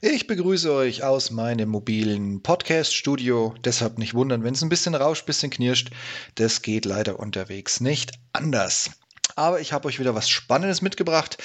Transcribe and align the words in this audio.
Ich 0.00 0.28
begrüße 0.28 0.72
euch 0.72 1.02
aus 1.02 1.32
meinem 1.32 1.70
mobilen 1.70 2.40
Podcast-Studio. 2.40 3.56
Deshalb 3.64 3.98
nicht 3.98 4.14
wundern, 4.14 4.44
wenn 4.44 4.54
es 4.54 4.62
ein 4.62 4.68
bisschen 4.68 4.94
rauscht, 4.94 5.24
ein 5.24 5.26
bisschen 5.26 5.50
knirscht. 5.50 5.90
Das 6.36 6.62
geht 6.62 6.84
leider 6.84 7.18
unterwegs 7.18 7.80
nicht 7.80 8.12
anders. 8.32 8.90
Aber 9.38 9.60
ich 9.60 9.72
habe 9.72 9.86
euch 9.86 10.00
wieder 10.00 10.16
was 10.16 10.28
Spannendes 10.28 10.82
mitgebracht, 10.82 11.38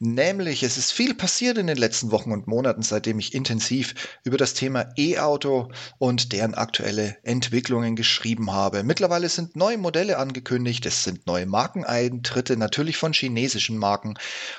nämlich 0.00 0.62
es 0.62 0.76
ist 0.76 0.92
viel 0.92 1.14
passiert 1.14 1.56
in 1.56 1.66
den 1.66 1.78
letzten 1.78 2.10
Wochen 2.10 2.30
und 2.30 2.46
Monaten, 2.46 2.82
seitdem 2.82 3.18
ich 3.18 3.32
intensiv 3.32 3.94
über 4.22 4.36
das 4.36 4.52
Thema 4.52 4.90
E-Auto 4.98 5.70
und 5.96 6.34
deren 6.34 6.52
aktuelle 6.52 7.16
Entwicklungen 7.22 7.96
geschrieben 7.96 8.52
habe. 8.52 8.82
Mittlerweile 8.82 9.30
sind 9.30 9.56
neue 9.56 9.78
Modelle 9.78 10.18
angekündigt, 10.18 10.84
es 10.84 11.04
sind 11.04 11.26
neue 11.26 11.46
Markeneintritte, 11.46 12.58
natürlich 12.58 12.98
von 12.98 13.14
chinesischen 13.14 13.78
Marken 13.78 14.18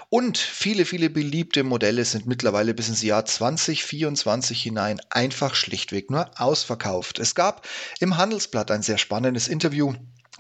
und 0.10 0.40
viele, 0.40 0.84
viele 0.84 1.12
beliebte 1.12 1.64
Modelle 1.64 2.06
sind 2.06 2.26
mittlerweile 2.26 2.74
bis 2.74 2.90
ins 2.90 3.04
Jahr 3.04 3.24
2024 3.24 4.60
hinein 4.60 5.00
einfach 5.12 5.54
schlichtweg 5.54 6.10
nur 6.10 6.32
ausverkauft. 6.42 7.20
Es 7.20 7.36
gab 7.36 7.68
im 8.00 8.18
Handelsblatt 8.18 8.72
ein 8.72 8.82
sehr 8.82 8.98
spannendes 8.98 9.48
Interview 9.48 9.94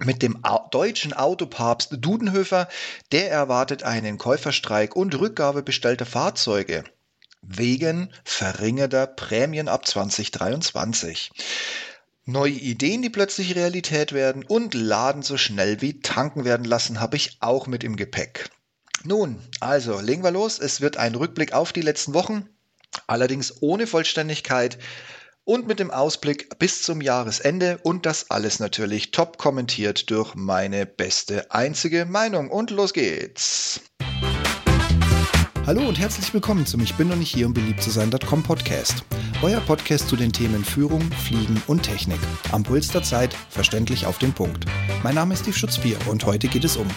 mit 0.06 0.22
dem 0.22 0.42
deutschen 0.72 1.14
Autopapst 1.14 1.90
Dudenhöfer, 2.00 2.68
der 3.12 3.32
erwartet 3.32 3.84
einen 3.84 4.18
Käuferstreik 4.18 4.96
und 4.96 5.20
Rückgabe 5.20 5.64
bestellter 5.64 6.06
Fahrzeuge 6.06 6.84
wegen 7.42 8.12
verringerter 8.24 9.08
Prämien 9.08 9.68
ab 9.68 9.88
2023. 9.88 11.32
Neue 12.26 12.52
Ideen, 12.52 13.02
die 13.02 13.10
plötzlich 13.10 13.56
Realität 13.56 14.14
werden 14.14 14.44
und 14.44 14.74
Laden 14.74 15.24
so 15.24 15.38
schnell 15.38 15.82
wie 15.82 16.00
tanken 16.02 16.46
werden 16.46 16.66
lassen, 16.66 17.00
habe 17.00 17.16
ich 17.16 17.38
auch 17.40 17.66
mit 17.66 17.84
im 17.84 17.96
Gepäck. 17.96 18.50
Nun, 19.04 19.42
also 19.60 20.00
legen 20.00 20.24
wir 20.24 20.32
los. 20.32 20.60
Es 20.60 20.82
wird 20.82 20.98
ein 20.98 21.16
Rückblick 21.16 21.54
auf 21.54 21.74
die 21.74 21.82
letzten 21.82 22.14
Wochen, 22.14 22.48
allerdings 23.08 23.62
ohne 23.62 23.88
Vollständigkeit 23.88 24.78
und 25.50 25.68
mit 25.68 25.80
dem 25.80 25.90
Ausblick 25.90 26.60
bis 26.60 26.84
zum 26.84 27.02
Jahresende 27.02 27.80
und 27.82 28.06
das 28.06 28.30
alles 28.30 28.60
natürlich 28.60 29.10
top 29.10 29.40
kommentiert 29.40 30.12
durch 30.12 30.36
meine 30.36 30.86
beste 30.86 31.50
einzige 31.50 32.06
Meinung. 32.06 32.52
Und 32.52 32.70
los 32.70 32.94
geht's! 32.94 33.82
Hallo 35.66 35.88
und 35.88 35.98
herzlich 35.98 36.32
willkommen 36.36 36.68
zum 36.68 36.82
Ich 36.82 36.94
bin 36.94 37.08
noch 37.08 37.16
nicht 37.16 37.34
hier, 37.34 37.48
um 37.48 37.56
beliebt 37.56 37.82
zu 37.82 37.90
sein.com 37.90 38.44
Podcast. 38.44 39.04
Euer 39.42 39.60
Podcast 39.62 40.08
zu 40.08 40.16
den 40.16 40.32
Themen 40.32 40.64
Führung, 40.64 41.02
Fliegen 41.28 41.60
und 41.66 41.82
Technik. 41.82 42.20
Am 42.52 42.62
Puls 42.62 42.90
der 42.90 43.02
Zeit, 43.02 43.34
verständlich 43.50 44.06
auf 44.06 44.20
den 44.20 44.34
Punkt. 44.34 44.66
Mein 45.02 45.16
Name 45.16 45.34
ist 45.34 45.42
Steve 45.42 45.58
Schutzbier 45.58 45.98
und 46.08 46.28
heute 46.28 46.48
geht 46.48 46.64
es 46.64 46.78
um 46.78 46.88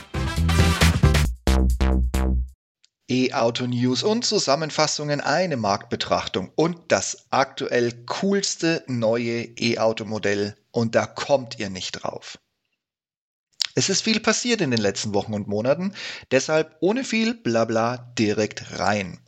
E-Auto-News 3.13 4.05
und 4.05 4.25
Zusammenfassungen, 4.25 5.21
eine 5.21 5.59
Marktbetrachtung 5.59 6.51
und 6.55 6.79
das 6.89 7.27
aktuell 7.29 7.93
coolste 8.07 8.83
neue 8.87 9.43
E-Auto-Modell 9.59 10.57
und 10.71 10.95
da 10.95 11.05
kommt 11.05 11.59
ihr 11.59 11.69
nicht 11.69 11.93
drauf. 11.93 12.39
Es 13.75 13.91
ist 13.91 14.01
viel 14.01 14.21
passiert 14.21 14.63
in 14.63 14.71
den 14.71 14.81
letzten 14.81 15.13
Wochen 15.13 15.35
und 15.35 15.47
Monaten, 15.47 15.93
deshalb 16.31 16.75
ohne 16.81 17.05
viel 17.05 17.35
Blabla 17.35 17.99
direkt 18.19 18.79
rein. 18.79 19.21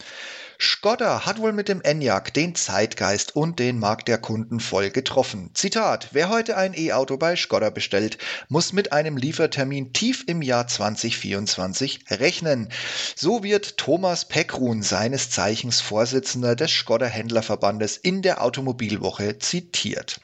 Skoda 0.59 1.27
hat 1.27 1.39
wohl 1.39 1.53
mit 1.53 1.69
dem 1.69 1.83
Enyaq 1.83 2.33
den 2.33 2.55
Zeitgeist 2.55 3.35
und 3.35 3.59
den 3.59 3.79
Markt 3.79 4.09
der 4.09 4.19
Kunden 4.19 4.61
voll 4.61 4.91
getroffen. 4.91 5.51
Zitat: 5.55 6.09
Wer 6.13 6.29
heute 6.29 6.57
ein 6.57 6.75
E-Auto 6.75 7.17
bei 7.17 7.37
Skoda 7.37 7.71
bestellt, 7.71 8.19
muss 8.49 8.73
mit 8.73 8.93
einem 8.93 9.17
Liefertermin 9.17 9.93
tief 9.93 10.25
im 10.27 10.43
Jahr 10.43 10.67
2024 10.67 12.05
rechnen. 12.11 12.69
So 13.17 13.43
wird 13.43 13.77
Thomas 13.77 14.27
Peckrun, 14.27 14.83
seines 14.83 15.31
Zeichens 15.31 15.81
Vorsitzender 15.81 16.55
des 16.55 16.71
Skoda 16.71 17.07
Händlerverbandes, 17.07 17.97
in 17.97 18.23
der 18.23 18.43
Automobilwoche 18.43 19.39
zitiert. 19.39 20.21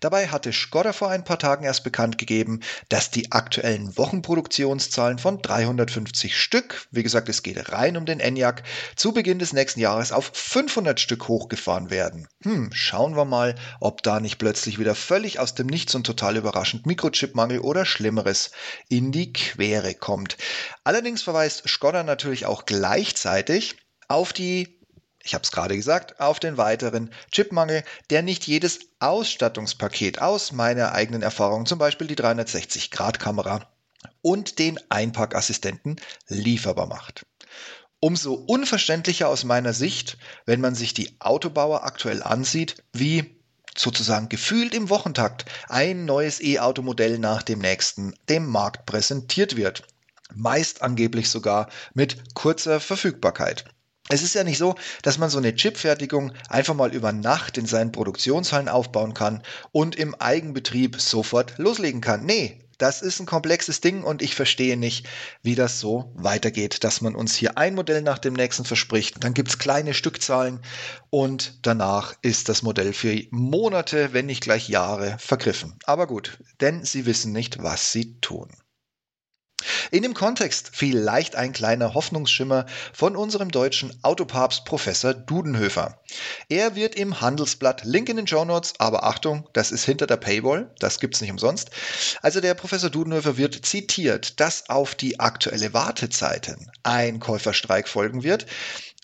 Dabei 0.00 0.28
hatte 0.28 0.52
Skoda 0.52 0.92
vor 0.92 1.10
ein 1.10 1.24
paar 1.24 1.38
Tagen 1.38 1.64
erst 1.64 1.84
bekannt 1.84 2.18
gegeben, 2.18 2.60
dass 2.88 3.10
die 3.10 3.32
aktuellen 3.32 3.96
Wochenproduktionszahlen 3.96 5.18
von 5.18 5.42
350 5.42 6.36
Stück, 6.36 6.86
wie 6.90 7.02
gesagt, 7.02 7.28
es 7.28 7.42
geht 7.42 7.72
rein 7.72 7.96
um 7.96 8.06
den 8.06 8.20
Enyaq, 8.20 8.62
zu 8.96 9.12
Beginn 9.12 9.38
des 9.38 9.52
nächsten 9.52 9.80
Jahres 9.80 10.12
auf 10.12 10.30
500 10.34 11.00
Stück 11.00 11.28
hochgefahren 11.28 11.90
werden. 11.90 12.28
Hm, 12.42 12.70
schauen 12.72 13.16
wir 13.16 13.24
mal, 13.24 13.54
ob 13.80 14.02
da 14.02 14.20
nicht 14.20 14.38
plötzlich 14.38 14.78
wieder 14.78 14.94
völlig 14.94 15.38
aus 15.38 15.54
dem 15.54 15.66
Nichts 15.66 15.94
und 15.94 16.04
total 16.04 16.36
überraschend 16.36 16.86
Mikrochipmangel 16.86 17.60
oder 17.60 17.84
Schlimmeres 17.84 18.50
in 18.88 19.12
die 19.12 19.32
Quere 19.32 19.94
kommt. 19.94 20.36
Allerdings 20.84 21.22
verweist 21.22 21.68
Skoda 21.68 22.02
natürlich 22.02 22.46
auch 22.46 22.66
gleichzeitig 22.66 23.76
auf 24.08 24.32
die 24.32 24.79
ich 25.22 25.34
habe 25.34 25.44
es 25.44 25.52
gerade 25.52 25.76
gesagt, 25.76 26.18
auf 26.20 26.40
den 26.40 26.56
weiteren 26.56 27.10
Chipmangel, 27.30 27.84
der 28.08 28.22
nicht 28.22 28.46
jedes 28.46 28.80
Ausstattungspaket 29.00 30.20
aus 30.20 30.52
meiner 30.52 30.92
eigenen 30.92 31.22
Erfahrung, 31.22 31.66
zum 31.66 31.78
Beispiel 31.78 32.06
die 32.06 32.16
360-Grad-Kamera 32.16 33.68
und 34.22 34.58
den 34.58 34.78
Einpackassistenten 34.88 36.00
lieferbar 36.28 36.86
macht. 36.86 37.26
Umso 38.00 38.32
unverständlicher 38.32 39.28
aus 39.28 39.44
meiner 39.44 39.74
Sicht, 39.74 40.16
wenn 40.46 40.62
man 40.62 40.74
sich 40.74 40.94
die 40.94 41.20
Autobauer 41.20 41.84
aktuell 41.84 42.22
ansieht, 42.22 42.82
wie 42.94 43.38
sozusagen 43.76 44.30
gefühlt 44.30 44.74
im 44.74 44.88
Wochentakt 44.88 45.44
ein 45.68 46.06
neues 46.06 46.40
E-Automodell 46.40 47.18
nach 47.18 47.42
dem 47.42 47.58
nächsten 47.58 48.14
dem 48.28 48.46
Markt 48.46 48.86
präsentiert 48.86 49.56
wird. 49.56 49.84
Meist 50.34 50.80
angeblich 50.80 51.28
sogar 51.28 51.68
mit 51.92 52.34
kurzer 52.34 52.80
Verfügbarkeit. 52.80 53.66
Es 54.12 54.22
ist 54.22 54.34
ja 54.34 54.42
nicht 54.42 54.58
so, 54.58 54.74
dass 55.02 55.18
man 55.18 55.30
so 55.30 55.38
eine 55.38 55.54
Chipfertigung 55.54 56.32
einfach 56.48 56.74
mal 56.74 56.92
über 56.92 57.12
Nacht 57.12 57.56
in 57.56 57.66
seinen 57.66 57.92
Produktionshallen 57.92 58.68
aufbauen 58.68 59.14
kann 59.14 59.40
und 59.70 59.94
im 59.94 60.16
Eigenbetrieb 60.16 61.00
sofort 61.00 61.58
loslegen 61.58 62.00
kann. 62.00 62.26
Nee, 62.26 62.58
das 62.76 63.02
ist 63.02 63.20
ein 63.20 63.26
komplexes 63.26 63.80
Ding 63.80 64.02
und 64.02 64.20
ich 64.20 64.34
verstehe 64.34 64.76
nicht, 64.76 65.08
wie 65.42 65.54
das 65.54 65.78
so 65.78 66.10
weitergeht, 66.16 66.82
dass 66.82 67.02
man 67.02 67.14
uns 67.14 67.36
hier 67.36 67.56
ein 67.56 67.76
Modell 67.76 68.02
nach 68.02 68.18
dem 68.18 68.34
nächsten 68.34 68.64
verspricht. 68.64 69.22
Dann 69.22 69.32
gibt 69.32 69.50
es 69.50 69.58
kleine 69.58 69.94
Stückzahlen 69.94 70.60
und 71.10 71.60
danach 71.62 72.14
ist 72.20 72.48
das 72.48 72.62
Modell 72.62 72.92
für 72.92 73.16
Monate, 73.30 74.12
wenn 74.12 74.26
nicht 74.26 74.42
gleich 74.42 74.68
Jahre 74.68 75.18
vergriffen. 75.20 75.76
Aber 75.84 76.08
gut, 76.08 76.38
denn 76.60 76.84
sie 76.84 77.06
wissen 77.06 77.30
nicht, 77.30 77.62
was 77.62 77.92
sie 77.92 78.18
tun. 78.20 78.50
In 79.90 80.02
dem 80.02 80.14
Kontext 80.14 80.70
vielleicht 80.72 81.36
ein 81.36 81.52
kleiner 81.52 81.94
Hoffnungsschimmer 81.94 82.66
von 82.92 83.16
unserem 83.16 83.50
deutschen 83.50 83.92
Autopapst 84.02 84.64
Professor 84.64 85.14
Dudenhöfer. 85.14 86.00
Er 86.48 86.74
wird 86.76 86.94
im 86.94 87.20
Handelsblatt, 87.20 87.84
Link 87.84 88.08
in 88.08 88.16
den 88.16 88.26
Show 88.26 88.44
Notes, 88.44 88.74
aber 88.78 89.04
Achtung, 89.04 89.48
das 89.52 89.72
ist 89.72 89.84
hinter 89.84 90.06
der 90.06 90.16
Paywall, 90.16 90.70
das 90.78 91.00
gibt's 91.00 91.20
nicht 91.20 91.30
umsonst. 91.30 91.70
Also 92.22 92.40
der 92.40 92.54
Professor 92.54 92.90
Dudenhöfer 92.90 93.36
wird 93.36 93.66
zitiert, 93.66 94.40
dass 94.40 94.68
auf 94.68 94.94
die 94.94 95.20
aktuelle 95.20 95.72
Wartezeiten 95.74 96.70
ein 96.82 97.20
Käuferstreik 97.20 97.88
folgen 97.88 98.22
wird, 98.22 98.46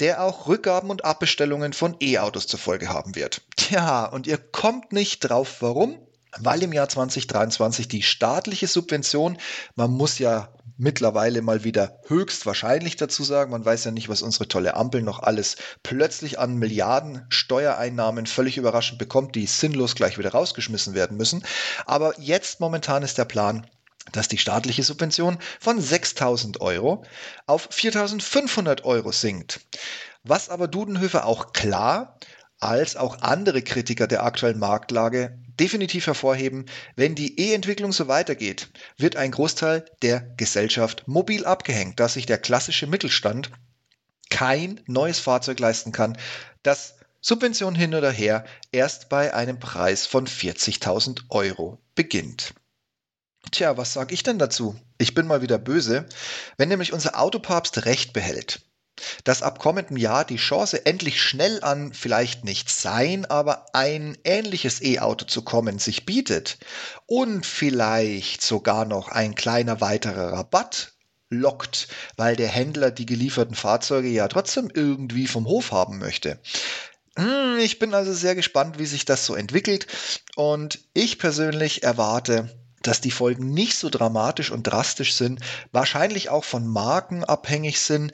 der 0.00 0.22
auch 0.22 0.46
Rückgaben 0.46 0.90
und 0.90 1.04
Abbestellungen 1.04 1.72
von 1.72 1.96
E-Autos 2.00 2.46
zur 2.46 2.58
Folge 2.58 2.88
haben 2.88 3.14
wird. 3.14 3.42
Tja, 3.56 4.04
und 4.06 4.26
ihr 4.26 4.38
kommt 4.38 4.92
nicht 4.92 5.20
drauf, 5.20 5.56
warum? 5.60 6.05
Weil 6.40 6.62
im 6.62 6.72
Jahr 6.72 6.88
2023 6.88 7.88
die 7.88 8.02
staatliche 8.02 8.66
Subvention, 8.66 9.38
man 9.74 9.90
muss 9.90 10.18
ja 10.18 10.48
mittlerweile 10.78 11.42
mal 11.42 11.64
wieder 11.64 11.98
höchstwahrscheinlich 12.06 12.96
dazu 12.96 13.24
sagen, 13.24 13.50
man 13.50 13.64
weiß 13.64 13.84
ja 13.84 13.90
nicht, 13.90 14.08
was 14.08 14.22
unsere 14.22 14.48
tolle 14.48 14.74
Ampel 14.74 15.02
noch 15.02 15.20
alles 15.20 15.56
plötzlich 15.82 16.38
an 16.38 16.56
Milliarden 16.56 17.24
Steuereinnahmen 17.28 18.26
völlig 18.26 18.58
überraschend 18.58 18.98
bekommt, 18.98 19.34
die 19.34 19.46
sinnlos 19.46 19.94
gleich 19.94 20.18
wieder 20.18 20.32
rausgeschmissen 20.32 20.94
werden 20.94 21.16
müssen. 21.16 21.44
Aber 21.86 22.18
jetzt 22.20 22.60
momentan 22.60 23.02
ist 23.02 23.18
der 23.18 23.24
Plan, 23.24 23.66
dass 24.12 24.28
die 24.28 24.38
staatliche 24.38 24.82
Subvention 24.82 25.38
von 25.60 25.80
6.000 25.80 26.60
Euro 26.60 27.04
auf 27.46 27.70
4.500 27.70 28.84
Euro 28.84 29.12
sinkt. 29.12 29.60
Was 30.22 30.48
aber 30.48 30.68
Dudenhöfer 30.68 31.24
auch 31.24 31.52
klar 31.52 32.18
als 32.60 32.96
auch 32.96 33.20
andere 33.20 33.62
Kritiker 33.62 34.06
der 34.06 34.24
aktuellen 34.24 34.58
Marktlage 34.58 35.38
definitiv 35.60 36.06
hervorheben, 36.06 36.66
wenn 36.96 37.14
die 37.14 37.38
E-Entwicklung 37.40 37.92
so 37.92 38.08
weitergeht, 38.08 38.68
wird 38.96 39.16
ein 39.16 39.30
Großteil 39.30 39.84
der 40.02 40.20
Gesellschaft 40.36 41.06
mobil 41.06 41.44
abgehängt, 41.44 42.00
dass 42.00 42.14
sich 42.14 42.26
der 42.26 42.38
klassische 42.38 42.86
Mittelstand 42.86 43.50
kein 44.30 44.80
neues 44.86 45.18
Fahrzeug 45.18 45.58
leisten 45.60 45.92
kann, 45.92 46.18
das 46.62 46.96
Subvention 47.20 47.74
hin 47.74 47.94
oder 47.94 48.10
her 48.10 48.44
erst 48.72 49.08
bei 49.08 49.34
einem 49.34 49.58
Preis 49.58 50.06
von 50.06 50.26
40.000 50.26 51.22
Euro 51.30 51.78
beginnt. 51.94 52.54
Tja, 53.50 53.76
was 53.76 53.92
sage 53.92 54.14
ich 54.14 54.22
denn 54.22 54.38
dazu? 54.38 54.76
Ich 54.98 55.14
bin 55.14 55.26
mal 55.26 55.42
wieder 55.42 55.58
böse, 55.58 56.06
wenn 56.56 56.68
nämlich 56.68 56.92
unser 56.92 57.18
Autopapst 57.18 57.84
recht 57.84 58.12
behält 58.12 58.66
dass 59.24 59.42
ab 59.42 59.58
kommendem 59.58 59.96
Jahr 59.96 60.24
die 60.24 60.36
Chance 60.36 60.86
endlich 60.86 61.20
schnell 61.20 61.62
an 61.62 61.92
vielleicht 61.92 62.44
nicht 62.44 62.70
sein, 62.70 63.24
aber 63.24 63.66
ein 63.72 64.16
ähnliches 64.24 64.82
E-Auto 64.82 65.26
zu 65.26 65.42
kommen 65.42 65.78
sich 65.78 66.06
bietet 66.06 66.58
und 67.06 67.46
vielleicht 67.46 68.42
sogar 68.42 68.84
noch 68.84 69.08
ein 69.08 69.34
kleiner 69.34 69.80
weiterer 69.80 70.32
Rabatt 70.32 70.92
lockt, 71.30 71.88
weil 72.16 72.36
der 72.36 72.48
Händler 72.48 72.90
die 72.90 73.06
gelieferten 73.06 73.56
Fahrzeuge 73.56 74.08
ja 74.08 74.28
trotzdem 74.28 74.70
irgendwie 74.72 75.26
vom 75.26 75.46
Hof 75.46 75.72
haben 75.72 75.98
möchte. 75.98 76.38
Hm, 77.18 77.58
ich 77.58 77.78
bin 77.78 77.94
also 77.94 78.12
sehr 78.12 78.34
gespannt, 78.34 78.78
wie 78.78 78.86
sich 78.86 79.04
das 79.04 79.26
so 79.26 79.34
entwickelt 79.34 79.86
und 80.36 80.80
ich 80.92 81.18
persönlich 81.18 81.82
erwarte, 81.82 82.50
dass 82.82 83.00
die 83.00 83.10
Folgen 83.10 83.52
nicht 83.52 83.76
so 83.76 83.88
dramatisch 83.88 84.50
und 84.50 84.64
drastisch 84.64 85.14
sind, 85.14 85.40
wahrscheinlich 85.72 86.28
auch 86.28 86.44
von 86.44 86.66
Marken 86.66 87.24
abhängig 87.24 87.80
sind, 87.80 88.12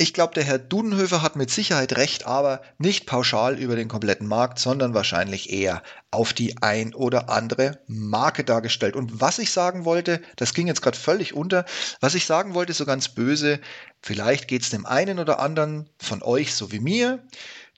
ich 0.00 0.14
glaube, 0.14 0.32
der 0.32 0.44
Herr 0.44 0.60
Dudenhöfer 0.60 1.22
hat 1.22 1.34
mit 1.34 1.50
Sicherheit 1.50 1.96
recht, 1.96 2.24
aber 2.24 2.62
nicht 2.78 3.04
pauschal 3.04 3.58
über 3.58 3.74
den 3.74 3.88
kompletten 3.88 4.28
Markt, 4.28 4.60
sondern 4.60 4.94
wahrscheinlich 4.94 5.52
eher 5.52 5.82
auf 6.12 6.32
die 6.32 6.62
ein 6.62 6.94
oder 6.94 7.28
andere 7.28 7.80
Marke 7.88 8.44
dargestellt. 8.44 8.94
Und 8.94 9.20
was 9.20 9.40
ich 9.40 9.50
sagen 9.50 9.84
wollte, 9.84 10.22
das 10.36 10.54
ging 10.54 10.68
jetzt 10.68 10.82
gerade 10.82 10.96
völlig 10.96 11.34
unter, 11.34 11.64
was 12.00 12.14
ich 12.14 12.26
sagen 12.26 12.54
wollte, 12.54 12.74
so 12.74 12.86
ganz 12.86 13.08
böse, 13.08 13.58
vielleicht 14.00 14.46
geht 14.46 14.62
es 14.62 14.70
dem 14.70 14.86
einen 14.86 15.18
oder 15.18 15.40
anderen 15.40 15.90
von 15.98 16.22
euch 16.22 16.54
so 16.54 16.70
wie 16.70 16.80
mir, 16.80 17.24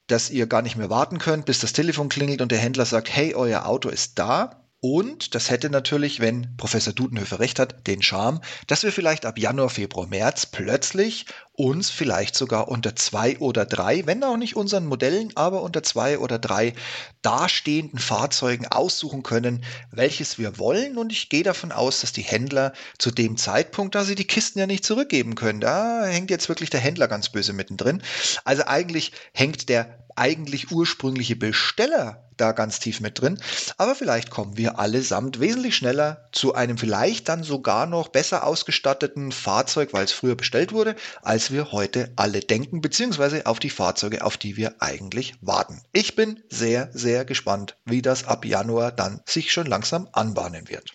dass 0.07 0.29
ihr 0.29 0.47
gar 0.47 0.61
nicht 0.61 0.77
mehr 0.77 0.91
warten 0.91 1.19
könnt, 1.19 1.47
bis 1.47 1.61
das 1.61 1.73
Telefon 1.73 2.11
klingelt 2.11 2.43
und 2.43 2.53
der 2.53 2.59
Händler 2.59 2.85
sagt, 2.85 3.09
hey, 3.09 3.35
euer 3.35 3.65
Auto 3.65 3.89
ist 3.89 4.19
da. 4.19 4.61
Und 4.83 5.35
das 5.35 5.51
hätte 5.51 5.69
natürlich, 5.69 6.21
wenn 6.21 6.57
Professor 6.57 6.95
Dudenhöfer 6.95 7.39
recht 7.39 7.59
hat, 7.59 7.87
den 7.87 8.01
Charme, 8.01 8.41
dass 8.67 8.83
wir 8.83 8.93
vielleicht 8.93 9.27
ab 9.27 9.39
Januar, 9.39 9.69
Februar, 9.69 10.07
März 10.07 10.47
plötzlich 10.47 11.27
uns 11.61 11.91
vielleicht 11.91 12.35
sogar 12.35 12.69
unter 12.69 12.97
zwei 12.97 13.39
oder 13.39 13.67
drei, 13.67 14.07
wenn 14.07 14.25
auch 14.25 14.39
nicht 14.39 14.57
unseren 14.57 14.87
Modellen, 14.87 15.31
aber 15.35 15.63
unter 15.63 15.83
zwei 15.83 16.19
oder 16.19 16.39
drei 16.39 16.73
dastehenden 17.21 17.99
Fahrzeugen 17.99 18.67
aussuchen 18.67 19.23
können, 19.23 19.63
welches 19.91 20.39
wir 20.39 20.59
wollen. 20.59 20.97
Und 20.97 21.13
ich 21.13 21.29
gehe 21.29 21.43
davon 21.43 21.71
aus, 21.71 22.01
dass 22.01 22.13
die 22.13 22.23
Händler 22.23 22.73
zu 22.97 23.11
dem 23.11 23.37
Zeitpunkt, 23.37 23.95
da 23.95 24.05
sie 24.05 24.15
die 24.15 24.27
Kisten 24.27 24.59
ja 24.59 24.67
nicht 24.67 24.87
zurückgeben 24.87 25.35
können, 25.35 25.61
da 25.61 26.07
hängt 26.07 26.31
jetzt 26.31 26.49
wirklich 26.49 26.71
der 26.71 26.81
Händler 26.81 27.09
ganz 27.09 27.29
böse 27.29 27.53
mittendrin. 27.53 28.03
Also 28.45 28.65
eigentlich 28.65 29.13
hängt 29.35 29.69
der 29.69 30.01
eigentlich 30.17 30.71
ursprüngliche 30.71 31.37
Besteller 31.37 32.25
da 32.37 32.53
ganz 32.53 32.79
tief 32.79 33.01
mit 33.01 33.21
drin. 33.21 33.41
Aber 33.77 33.95
vielleicht 33.95 34.31
kommen 34.31 34.57
wir 34.57 34.79
allesamt 34.79 35.41
wesentlich 35.41 35.77
schneller 35.77 36.29
zu 36.33 36.55
einem 36.55 36.79
vielleicht 36.79 37.29
dann 37.29 37.43
sogar 37.43 37.87
noch 37.87 38.09
besser 38.09 38.47
ausgestatteten 38.47 39.33
Fahrzeug, 39.33 39.93
weil 39.93 40.05
es 40.05 40.13
früher 40.13 40.37
bestellt 40.37 40.73
wurde, 40.73 40.97
als 41.23 41.50
wir 41.51 41.73
heute 41.73 42.13
alle 42.17 42.41
denken, 42.41 42.81
beziehungsweise 42.81 43.47
auf 43.47 43.59
die 43.59 43.71
Fahrzeuge, 43.71 44.25
auf 44.25 44.37
die 44.37 44.57
wir 44.57 44.77
eigentlich 44.81 45.35
warten. 45.41 45.83
Ich 45.93 46.17
bin 46.17 46.43
sehr, 46.49 46.91
sehr 46.93 47.25
gespannt, 47.25 47.77
wie 47.85 48.03
das 48.03 48.25
ab 48.25 48.45
Januar 48.45 48.93
dann 48.93 49.21
sich 49.27 49.53
schon 49.53 49.67
langsam 49.67 50.09
anbahnen 50.13 50.69
wird. 50.69 50.95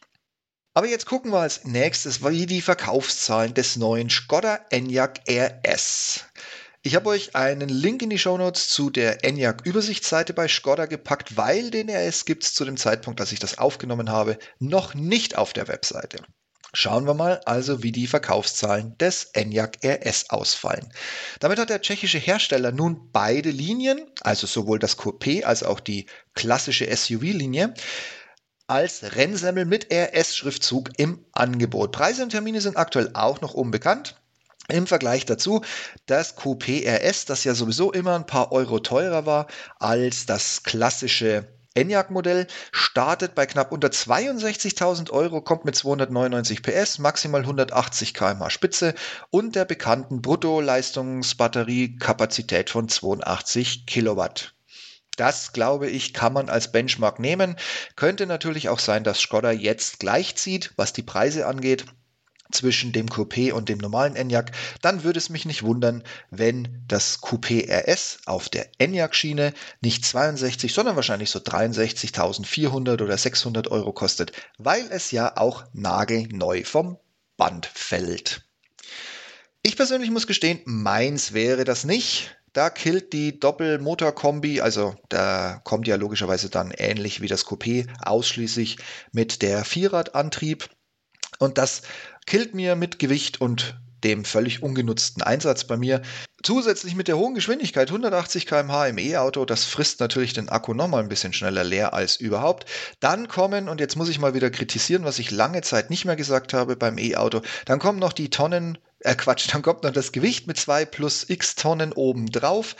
Aber 0.73 0.87
jetzt 0.87 1.05
gucken 1.05 1.31
wir 1.31 1.39
als 1.39 1.63
nächstes, 1.63 2.23
wie 2.23 2.45
die 2.45 2.61
Verkaufszahlen 2.61 3.53
des 3.53 3.77
neuen 3.77 4.09
Skoda 4.09 4.59
Enyaq 4.69 5.21
RS. 5.29 6.25
Ich 6.85 6.93
habe 6.93 7.09
euch 7.09 7.35
einen 7.35 7.67
Link 7.67 8.03
in 8.03 8.11
die 8.11 8.19
Shownotes 8.19 8.67
zu 8.67 8.91
der 8.91 9.23
ENIAC-Übersichtsseite 9.23 10.33
bei 10.33 10.47
Skoda 10.47 10.85
gepackt, 10.85 11.35
weil 11.35 11.71
den 11.71 11.89
RS 11.89 12.25
gibt 12.25 12.43
es 12.43 12.53
zu 12.53 12.63
dem 12.63 12.77
Zeitpunkt, 12.77 13.19
als 13.19 13.31
ich 13.31 13.39
das 13.39 13.57
aufgenommen 13.57 14.11
habe, 14.11 14.37
noch 14.59 14.93
nicht 14.93 15.35
auf 15.35 15.51
der 15.51 15.67
Webseite. 15.67 16.19
Schauen 16.77 17.07
wir 17.07 17.13
mal 17.13 17.39
also, 17.45 17.83
wie 17.83 17.93
die 17.93 18.05
Verkaufszahlen 18.05 18.97
des 18.97 19.29
ENIAC 19.31 19.77
RS 19.81 20.29
ausfallen. 20.29 20.91
Damit 21.39 21.57
hat 21.57 21.69
der 21.69 21.79
tschechische 21.79 22.17
Hersteller 22.17 22.73
nun 22.73 23.13
beide 23.13 23.49
Linien, 23.49 24.01
also 24.19 24.45
sowohl 24.45 24.77
das 24.77 24.97
Coupé 24.97 25.45
als 25.45 25.63
auch 25.63 25.79
die 25.79 26.07
klassische 26.33 26.93
SUV-Linie, 26.93 27.73
als 28.67 29.15
Rennsemmel 29.15 29.63
mit 29.63 29.89
RS-Schriftzug 29.89 30.89
im 30.97 31.25
Angebot. 31.31 31.93
Preise 31.93 32.23
und 32.23 32.31
Termine 32.31 32.59
sind 32.59 32.75
aktuell 32.75 33.09
auch 33.13 33.39
noch 33.39 33.53
unbekannt. 33.53 34.19
Im 34.67 34.85
Vergleich 34.85 35.25
dazu, 35.25 35.61
das 36.07 36.37
Coupé 36.37 36.85
RS, 36.85 37.23
das 37.23 37.45
ja 37.45 37.55
sowieso 37.55 37.93
immer 37.93 38.15
ein 38.15 38.25
paar 38.25 38.51
Euro 38.51 38.79
teurer 38.79 39.25
war 39.25 39.47
als 39.79 40.25
das 40.25 40.63
klassische 40.63 41.54
Enyaq-Modell, 41.75 42.47
startet 42.71 43.35
bei 43.35 43.45
knapp 43.45 43.71
unter 43.71 43.89
62.000 43.89 45.11
Euro, 45.11 45.41
kommt 45.41 45.65
mit 45.65 45.75
299 45.75 46.63
PS, 46.63 46.97
maximal 46.99 47.41
180 47.41 48.13
km/h 48.13 48.49
Spitze 48.49 48.95
und 49.29 49.55
der 49.55 49.65
bekannten 49.65 50.21
Bruttoleistungsbatteriekapazität 50.21 52.69
von 52.69 52.87
82 52.89 53.85
Kilowatt. 53.85 54.53
Das, 55.17 55.53
glaube 55.53 55.89
ich, 55.89 56.13
kann 56.13 56.33
man 56.33 56.49
als 56.49 56.71
Benchmark 56.71 57.19
nehmen. 57.19 57.55
Könnte 57.95 58.25
natürlich 58.25 58.69
auch 58.69 58.79
sein, 58.79 59.03
dass 59.03 59.19
Skoda 59.19 59.51
jetzt 59.51 59.99
gleichzieht, 59.99 60.73
was 60.75 60.93
die 60.93 61.03
Preise 61.03 61.47
angeht 61.47 61.85
zwischen 62.55 62.91
dem 62.91 63.07
Coupé 63.07 63.51
und 63.51 63.69
dem 63.69 63.77
normalen 63.77 64.15
Enyaq, 64.15 64.51
dann 64.81 65.03
würde 65.03 65.19
es 65.19 65.29
mich 65.29 65.45
nicht 65.45 65.63
wundern, 65.63 66.03
wenn 66.31 66.83
das 66.87 67.21
Coupé 67.21 67.69
RS 67.69 68.19
auf 68.25 68.49
der 68.49 68.67
Enyaq-Schiene 68.79 69.53
nicht 69.81 70.05
62, 70.05 70.73
sondern 70.73 70.95
wahrscheinlich 70.95 71.29
so 71.29 71.39
63.400 71.39 73.01
oder 73.01 73.17
600 73.17 73.69
Euro 73.69 73.93
kostet, 73.93 74.31
weil 74.57 74.85
es 74.89 75.11
ja 75.11 75.37
auch 75.37 75.65
nagelneu 75.73 76.63
vom 76.63 76.97
Band 77.37 77.65
fällt. 77.65 78.41
Ich 79.61 79.75
persönlich 79.75 80.11
muss 80.11 80.27
gestehen, 80.27 80.61
meins 80.65 81.33
wäre 81.33 81.63
das 81.63 81.85
nicht. 81.85 82.37
Da 82.53 82.69
killt 82.69 83.11
die 83.11 83.37
Doppelmotor-Kombi, 83.37 84.61
also 84.61 84.95
da 85.09 85.59
kommt 85.65 85.87
ja 85.87 85.97
logischerweise 85.97 86.49
dann 86.49 86.71
ähnlich 86.71 87.19
wie 87.19 87.27
das 87.27 87.45
Coupé 87.45 87.87
ausschließlich 88.01 88.77
mit 89.11 89.41
der 89.41 89.65
Vierradantrieb. 89.65 90.69
Und 91.37 91.57
das 91.57 91.81
killt 92.25 92.53
mir 92.53 92.75
mit 92.75 92.99
Gewicht 92.99 93.41
und 93.41 93.77
dem 94.03 94.23
völlig 94.23 94.61
ungenutzten 94.61 95.23
Einsatz 95.23 95.63
bei 95.63 95.77
mir. 95.77 96.01
Zusätzlich 96.43 96.95
mit 96.95 97.07
der 97.07 97.17
hohen 97.17 97.33
Geschwindigkeit, 97.33 97.89
180 97.89 98.45
km/h 98.45 98.87
im 98.87 98.99
E-Auto, 98.99 99.45
das 99.45 99.63
frisst 99.63 99.99
natürlich 99.99 100.33
den 100.33 100.47
Akku 100.47 100.75
nochmal 100.75 101.01
ein 101.01 101.09
bisschen 101.09 101.33
schneller 101.33 101.63
leer 101.63 101.95
als 101.95 102.17
überhaupt. 102.17 102.65
Dann 102.99 103.27
kommen, 103.27 103.67
und 103.67 103.79
jetzt 103.79 103.95
muss 103.95 104.09
ich 104.09 104.19
mal 104.19 104.35
wieder 104.35 104.51
kritisieren, 104.51 105.05
was 105.05 105.17
ich 105.17 105.31
lange 105.31 105.61
Zeit 105.61 105.89
nicht 105.89 106.05
mehr 106.05 106.15
gesagt 106.15 106.53
habe 106.53 106.75
beim 106.75 106.99
E-Auto, 106.99 107.41
dann 107.65 107.79
kommen 107.79 107.97
noch 107.97 108.13
die 108.13 108.29
Tonnen, 108.29 108.77
äh 108.99 109.15
Quatsch, 109.15 109.51
dann 109.51 109.63
kommt 109.63 109.83
noch 109.83 109.91
das 109.91 110.11
Gewicht 110.11 110.45
mit 110.45 110.57
zwei 110.57 110.85
plus 110.85 111.27
x 111.27 111.55
Tonnen 111.55 111.93
oben 111.93 112.27
drauf 112.27 112.75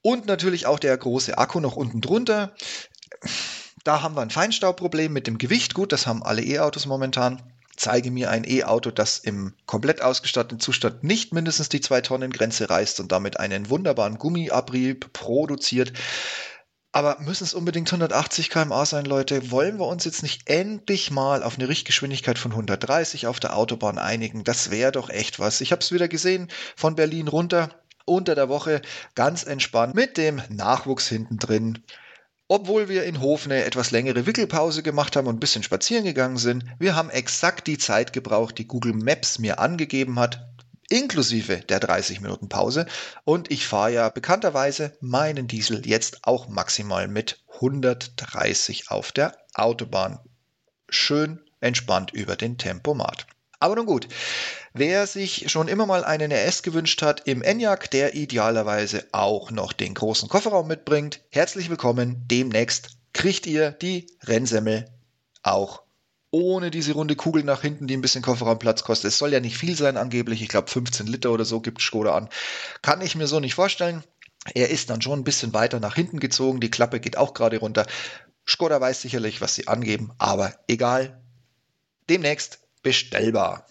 und 0.00 0.26
natürlich 0.26 0.66
auch 0.66 0.78
der 0.78 0.96
große 0.96 1.38
Akku 1.38 1.58
noch 1.58 1.74
unten 1.74 2.00
drunter. 2.00 2.54
Da 3.82 4.02
haben 4.02 4.14
wir 4.14 4.22
ein 4.22 4.30
Feinstaubproblem 4.30 5.12
mit 5.12 5.26
dem 5.26 5.38
Gewicht. 5.38 5.74
Gut, 5.74 5.90
das 5.90 6.06
haben 6.06 6.22
alle 6.22 6.42
E-Autos 6.42 6.86
momentan 6.86 7.42
zeige 7.82 8.12
mir 8.12 8.30
ein 8.30 8.44
E-Auto, 8.48 8.92
das 8.92 9.18
im 9.18 9.54
komplett 9.66 10.02
ausgestatteten 10.02 10.60
Zustand 10.60 11.02
nicht 11.02 11.32
mindestens 11.34 11.68
die 11.68 11.80
2-Tonnen-Grenze 11.80 12.70
reißt 12.70 13.00
und 13.00 13.10
damit 13.10 13.40
einen 13.40 13.70
wunderbaren 13.70 14.18
Gummiabrieb 14.18 15.12
produziert. 15.12 15.92
Aber 16.92 17.18
müssen 17.20 17.42
es 17.42 17.54
unbedingt 17.54 17.88
180 17.88 18.50
km/h 18.50 18.86
sein, 18.86 19.04
Leute? 19.04 19.50
Wollen 19.50 19.80
wir 19.80 19.88
uns 19.88 20.04
jetzt 20.04 20.22
nicht 20.22 20.48
endlich 20.48 21.10
mal 21.10 21.42
auf 21.42 21.58
eine 21.58 21.68
Richtgeschwindigkeit 21.68 22.38
von 22.38 22.52
130 22.52 23.26
auf 23.26 23.40
der 23.40 23.56
Autobahn 23.56 23.98
einigen? 23.98 24.44
Das 24.44 24.70
wäre 24.70 24.92
doch 24.92 25.10
echt 25.10 25.40
was. 25.40 25.60
Ich 25.60 25.72
habe 25.72 25.82
es 25.82 25.90
wieder 25.90 26.06
gesehen, 26.06 26.48
von 26.76 26.94
Berlin 26.94 27.26
runter, 27.26 27.70
unter 28.04 28.36
der 28.36 28.48
Woche, 28.48 28.80
ganz 29.16 29.42
entspannt, 29.42 29.96
mit 29.96 30.16
dem 30.18 30.40
Nachwuchs 30.50 31.08
hinten 31.08 31.38
drin. 31.38 31.82
Obwohl 32.54 32.90
wir 32.90 33.04
in 33.04 33.22
Hof 33.22 33.46
eine 33.46 33.64
etwas 33.64 33.92
längere 33.92 34.26
Wickelpause 34.26 34.82
gemacht 34.82 35.16
haben 35.16 35.26
und 35.26 35.36
ein 35.36 35.40
bisschen 35.40 35.62
spazieren 35.62 36.04
gegangen 36.04 36.36
sind, 36.36 36.66
wir 36.78 36.94
haben 36.94 37.08
exakt 37.08 37.66
die 37.66 37.78
Zeit 37.78 38.12
gebraucht, 38.12 38.58
die 38.58 38.66
Google 38.66 38.92
Maps 38.92 39.38
mir 39.38 39.58
angegeben 39.58 40.18
hat, 40.18 40.50
inklusive 40.90 41.60
der 41.60 41.80
30 41.80 42.20
Minuten 42.20 42.50
Pause. 42.50 42.84
Und 43.24 43.50
ich 43.50 43.66
fahre 43.66 43.94
ja 43.94 44.08
bekannterweise 44.10 44.94
meinen 45.00 45.46
Diesel 45.46 45.86
jetzt 45.86 46.26
auch 46.26 46.46
maximal 46.46 47.08
mit 47.08 47.42
130 47.54 48.90
auf 48.90 49.12
der 49.12 49.34
Autobahn. 49.54 50.18
Schön 50.90 51.40
entspannt 51.60 52.10
über 52.12 52.36
den 52.36 52.58
Tempomat. 52.58 53.26
Aber 53.60 53.76
nun 53.76 53.86
gut, 53.86 54.08
wer 54.72 55.06
sich 55.06 55.50
schon 55.50 55.68
immer 55.68 55.86
mal 55.86 56.04
einen 56.04 56.32
RS 56.32 56.62
gewünscht 56.62 57.02
hat 57.02 57.26
im 57.26 57.42
Enyaq, 57.42 57.90
der 57.90 58.14
idealerweise 58.14 59.06
auch 59.12 59.50
noch 59.50 59.72
den 59.72 59.94
großen 59.94 60.28
Kofferraum 60.28 60.68
mitbringt, 60.68 61.20
herzlich 61.30 61.68
willkommen. 61.68 62.24
Demnächst 62.30 62.90
kriegt 63.12 63.46
ihr 63.46 63.70
die 63.72 64.06
Rennsemmel 64.22 64.86
auch 65.42 65.82
ohne 66.30 66.70
diese 66.70 66.94
runde 66.94 67.14
Kugel 67.14 67.44
nach 67.44 67.60
hinten, 67.60 67.86
die 67.86 67.94
ein 67.94 68.00
bisschen 68.00 68.22
Kofferraumplatz 68.22 68.84
kostet. 68.84 69.08
Es 69.08 69.18
soll 69.18 69.32
ja 69.32 69.40
nicht 69.40 69.58
viel 69.58 69.76
sein, 69.76 69.98
angeblich. 69.98 70.40
Ich 70.40 70.48
glaube 70.48 70.70
15 70.70 71.06
Liter 71.06 71.30
oder 71.30 71.44
so 71.44 71.60
gibt 71.60 71.82
Skoda 71.82 72.16
an. 72.16 72.30
Kann 72.80 73.02
ich 73.02 73.14
mir 73.14 73.26
so 73.26 73.38
nicht 73.38 73.54
vorstellen. 73.54 74.02
Er 74.54 74.70
ist 74.70 74.88
dann 74.88 75.02
schon 75.02 75.20
ein 75.20 75.24
bisschen 75.24 75.52
weiter 75.52 75.78
nach 75.78 75.94
hinten 75.94 76.20
gezogen. 76.20 76.60
Die 76.60 76.70
Klappe 76.70 77.00
geht 77.00 77.18
auch 77.18 77.34
gerade 77.34 77.58
runter. 77.58 77.86
Skoda 78.48 78.80
weiß 78.80 79.02
sicherlich, 79.02 79.42
was 79.42 79.54
sie 79.54 79.68
angeben, 79.68 80.10
aber 80.16 80.54
egal. 80.68 81.20
Demnächst 82.08 82.60
bestellbar. 82.82 83.66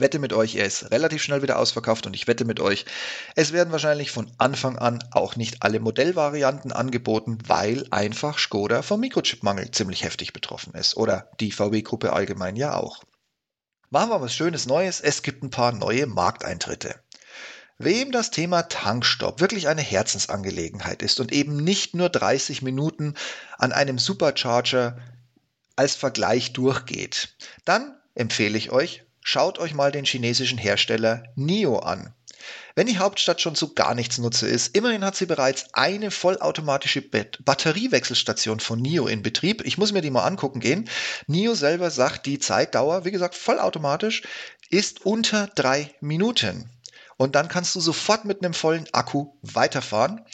Wette 0.00 0.18
mit 0.18 0.32
euch, 0.32 0.56
er 0.56 0.66
ist 0.66 0.90
relativ 0.90 1.22
schnell 1.22 1.42
wieder 1.42 1.58
ausverkauft 1.58 2.06
und 2.06 2.14
ich 2.14 2.26
wette 2.26 2.44
mit 2.44 2.60
euch, 2.60 2.84
es 3.36 3.52
werden 3.52 3.72
wahrscheinlich 3.72 4.10
von 4.10 4.30
Anfang 4.38 4.78
an 4.78 5.02
auch 5.10 5.36
nicht 5.36 5.62
alle 5.62 5.80
Modellvarianten 5.80 6.72
angeboten, 6.72 7.38
weil 7.46 7.86
einfach 7.90 8.38
Skoda 8.38 8.82
vom 8.82 9.00
Mikrochipmangel 9.00 9.70
ziemlich 9.70 10.04
heftig 10.04 10.32
betroffen 10.32 10.74
ist 10.74 10.96
oder 10.96 11.30
die 11.40 11.52
VW-Gruppe 11.52 12.12
allgemein 12.12 12.56
ja 12.56 12.74
auch. 12.76 13.04
Machen 13.90 14.10
wir 14.10 14.20
was 14.20 14.34
Schönes 14.34 14.66
Neues. 14.66 15.00
Es 15.00 15.22
gibt 15.22 15.42
ein 15.42 15.50
paar 15.50 15.72
neue 15.72 16.06
Markteintritte. 16.06 16.94
Wem 17.78 18.12
das 18.12 18.30
Thema 18.30 18.62
Tankstopp 18.62 19.40
wirklich 19.40 19.66
eine 19.66 19.80
Herzensangelegenheit 19.80 21.02
ist 21.02 21.18
und 21.18 21.32
eben 21.32 21.56
nicht 21.56 21.94
nur 21.94 22.08
30 22.08 22.62
Minuten 22.62 23.14
an 23.58 23.72
einem 23.72 23.98
Supercharger 23.98 24.98
als 25.76 25.94
Vergleich 25.94 26.52
durchgeht, 26.52 27.34
dann 27.64 27.98
empfehle 28.14 28.58
ich 28.58 28.70
euch, 28.70 29.02
schaut 29.20 29.58
euch 29.58 29.74
mal 29.74 29.92
den 29.92 30.04
chinesischen 30.04 30.58
Hersteller 30.58 31.22
NIO 31.36 31.78
an. 31.78 32.14
Wenn 32.74 32.86
die 32.86 32.98
Hauptstadt 32.98 33.40
schon 33.40 33.54
so 33.54 33.74
gar 33.74 33.94
nichts 33.94 34.18
nutze 34.18 34.46
ist, 34.48 34.74
immerhin 34.74 35.04
hat 35.04 35.16
sie 35.16 35.26
bereits 35.26 35.66
eine 35.74 36.10
vollautomatische 36.10 37.02
Batteriewechselstation 37.02 38.60
von 38.60 38.80
NIO 38.80 39.06
in 39.06 39.22
Betrieb. 39.22 39.62
Ich 39.66 39.76
muss 39.76 39.92
mir 39.92 40.00
die 40.00 40.10
mal 40.10 40.24
angucken 40.24 40.60
gehen. 40.60 40.88
NIO 41.26 41.54
selber 41.54 41.90
sagt, 41.90 42.26
die 42.26 42.38
Zeitdauer, 42.38 43.04
wie 43.04 43.10
gesagt, 43.10 43.34
vollautomatisch, 43.34 44.22
ist 44.70 45.04
unter 45.04 45.48
drei 45.48 45.94
Minuten. 46.00 46.70
Und 47.16 47.34
dann 47.34 47.48
kannst 47.48 47.74
du 47.74 47.80
sofort 47.80 48.24
mit 48.24 48.42
einem 48.42 48.54
vollen 48.54 48.86
Akku 48.92 49.34
weiterfahren. 49.42 50.24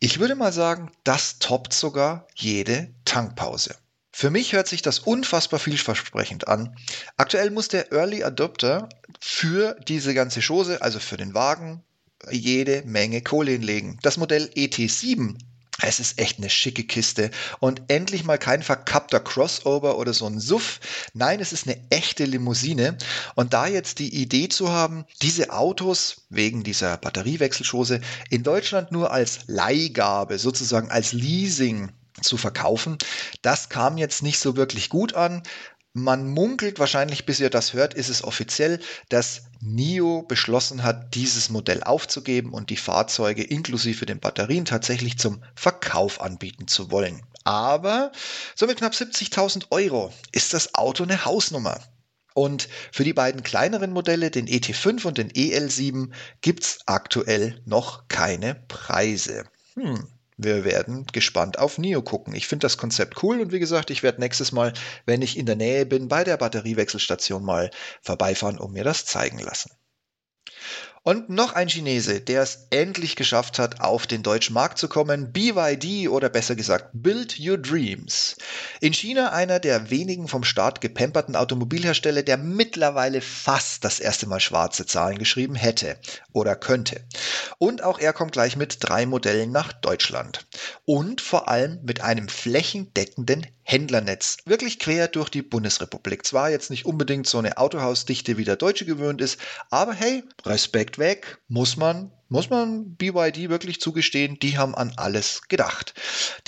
Ich 0.00 0.18
würde 0.18 0.34
mal 0.34 0.52
sagen, 0.52 0.90
das 1.04 1.38
toppt 1.38 1.72
sogar 1.72 2.26
jede 2.34 2.92
Tankpause. 3.04 3.76
Für 4.18 4.30
mich 4.30 4.54
hört 4.54 4.66
sich 4.66 4.80
das 4.80 4.98
unfassbar 5.00 5.60
vielversprechend 5.60 6.48
an. 6.48 6.74
Aktuell 7.18 7.50
muss 7.50 7.68
der 7.68 7.92
Early 7.92 8.24
Adopter 8.24 8.88
für 9.20 9.76
diese 9.88 10.14
ganze 10.14 10.40
Chose, 10.40 10.80
also 10.80 11.00
für 11.00 11.18
den 11.18 11.34
Wagen, 11.34 11.84
jede 12.30 12.80
Menge 12.86 13.20
Kohle 13.20 13.50
hinlegen. 13.50 13.98
Das 14.00 14.16
Modell 14.16 14.50
ET7 14.56 15.36
es 15.82 16.00
ist 16.00 16.18
echt 16.18 16.38
eine 16.38 16.48
schicke 16.48 16.84
Kiste 16.84 17.30
und 17.60 17.82
endlich 17.88 18.24
mal 18.24 18.38
kein 18.38 18.62
verkappter 18.62 19.20
Crossover 19.20 19.98
oder 19.98 20.14
so 20.14 20.26
ein 20.26 20.40
Suff. 20.40 20.80
Nein, 21.12 21.38
es 21.38 21.52
ist 21.52 21.66
eine 21.66 21.78
echte 21.90 22.24
Limousine. 22.24 22.96
Und 23.34 23.52
da 23.52 23.66
jetzt 23.66 23.98
die 23.98 24.14
Idee 24.14 24.48
zu 24.48 24.70
haben, 24.70 25.04
diese 25.20 25.52
Autos 25.52 26.22
wegen 26.30 26.62
dieser 26.62 26.96
Batteriewechselschose 26.96 28.00
in 28.30 28.42
Deutschland 28.42 28.92
nur 28.92 29.10
als 29.10 29.40
Leihgabe, 29.48 30.38
sozusagen 30.38 30.90
als 30.90 31.12
Leasing 31.12 31.92
zu 32.20 32.36
verkaufen. 32.36 32.98
Das 33.42 33.68
kam 33.68 33.98
jetzt 33.98 34.22
nicht 34.22 34.38
so 34.38 34.56
wirklich 34.56 34.88
gut 34.88 35.14
an. 35.14 35.42
Man 35.98 36.28
munkelt 36.28 36.78
wahrscheinlich, 36.78 37.24
bis 37.24 37.40
ihr 37.40 37.48
das 37.48 37.72
hört, 37.72 37.94
ist 37.94 38.10
es 38.10 38.22
offiziell, 38.22 38.80
dass 39.08 39.44
NIO 39.60 40.24
beschlossen 40.28 40.82
hat, 40.82 41.14
dieses 41.14 41.48
Modell 41.48 41.82
aufzugeben 41.82 42.52
und 42.52 42.68
die 42.68 42.76
Fahrzeuge 42.76 43.42
inklusive 43.42 44.04
den 44.04 44.20
Batterien 44.20 44.66
tatsächlich 44.66 45.18
zum 45.18 45.42
Verkauf 45.54 46.20
anbieten 46.20 46.68
zu 46.68 46.90
wollen. 46.90 47.22
Aber 47.44 48.12
so 48.54 48.66
mit 48.66 48.76
knapp 48.76 48.92
70.000 48.92 49.68
Euro 49.70 50.12
ist 50.32 50.52
das 50.52 50.74
Auto 50.74 51.04
eine 51.04 51.24
Hausnummer. 51.24 51.80
Und 52.34 52.68
für 52.92 53.04
die 53.04 53.14
beiden 53.14 53.42
kleineren 53.42 53.92
Modelle, 53.92 54.30
den 54.30 54.46
ET5 54.46 55.06
und 55.06 55.16
den 55.16 55.30
EL7, 55.30 56.10
gibt 56.42 56.64
es 56.64 56.80
aktuell 56.84 57.62
noch 57.64 58.08
keine 58.08 58.54
Preise. 58.68 59.44
Hm. 59.76 60.06
Wir 60.38 60.64
werden 60.64 61.06
gespannt 61.06 61.58
auf 61.58 61.78
NIO 61.78 62.02
gucken. 62.02 62.34
Ich 62.34 62.46
finde 62.46 62.64
das 62.64 62.76
Konzept 62.76 63.22
cool 63.22 63.40
und 63.40 63.52
wie 63.52 63.58
gesagt, 63.58 63.90
ich 63.90 64.02
werde 64.02 64.20
nächstes 64.20 64.52
Mal, 64.52 64.72
wenn 65.06 65.22
ich 65.22 65.38
in 65.38 65.46
der 65.46 65.56
Nähe 65.56 65.86
bin, 65.86 66.08
bei 66.08 66.24
der 66.24 66.36
Batteriewechselstation 66.36 67.42
mal 67.44 67.70
vorbeifahren 68.02 68.58
und 68.58 68.72
mir 68.72 68.84
das 68.84 69.06
zeigen 69.06 69.38
lassen. 69.38 69.70
Und 71.06 71.28
noch 71.30 71.52
ein 71.52 71.68
Chinese, 71.68 72.20
der 72.20 72.42
es 72.42 72.66
endlich 72.70 73.14
geschafft 73.14 73.60
hat, 73.60 73.80
auf 73.80 74.08
den 74.08 74.24
deutschen 74.24 74.54
Markt 74.54 74.76
zu 74.76 74.88
kommen, 74.88 75.32
BYD 75.32 76.08
oder 76.08 76.28
besser 76.28 76.56
gesagt 76.56 76.90
Build 76.94 77.38
Your 77.38 77.58
Dreams. 77.58 78.34
In 78.80 78.92
China 78.92 79.30
einer 79.30 79.60
der 79.60 79.90
wenigen 79.90 80.26
vom 80.26 80.42
Staat 80.42 80.80
gepemperten 80.80 81.36
Automobilhersteller, 81.36 82.24
der 82.24 82.38
mittlerweile 82.38 83.20
fast 83.20 83.84
das 83.84 84.00
erste 84.00 84.26
Mal 84.26 84.40
schwarze 84.40 84.84
Zahlen 84.84 85.18
geschrieben 85.18 85.54
hätte 85.54 85.96
oder 86.32 86.56
könnte. 86.56 87.04
Und 87.58 87.84
auch 87.84 88.00
er 88.00 88.12
kommt 88.12 88.32
gleich 88.32 88.56
mit 88.56 88.78
drei 88.80 89.06
Modellen 89.06 89.52
nach 89.52 89.72
Deutschland. 89.72 90.44
Und 90.86 91.20
vor 91.20 91.48
allem 91.48 91.78
mit 91.84 92.00
einem 92.00 92.26
flächendeckenden 92.26 93.46
Händlernetz. 93.68 94.36
Wirklich 94.44 94.78
quer 94.78 95.08
durch 95.08 95.28
die 95.28 95.42
Bundesrepublik. 95.42 96.24
Zwar 96.24 96.50
jetzt 96.50 96.70
nicht 96.70 96.86
unbedingt 96.86 97.26
so 97.26 97.38
eine 97.38 97.58
Autohausdichte 97.58 98.36
wie 98.36 98.44
der 98.44 98.54
Deutsche 98.54 98.86
gewöhnt 98.86 99.20
ist, 99.20 99.40
aber 99.70 99.92
hey, 99.92 100.22
Respekt 100.44 100.98
weg, 100.98 101.38
muss 101.48 101.76
man 101.76 102.12
muss 102.28 102.50
man 102.50 102.96
BYD 102.96 103.48
wirklich 103.50 103.80
zugestehen, 103.80 104.38
die 104.40 104.58
haben 104.58 104.74
an 104.74 104.92
alles 104.96 105.42
gedacht. 105.48 105.94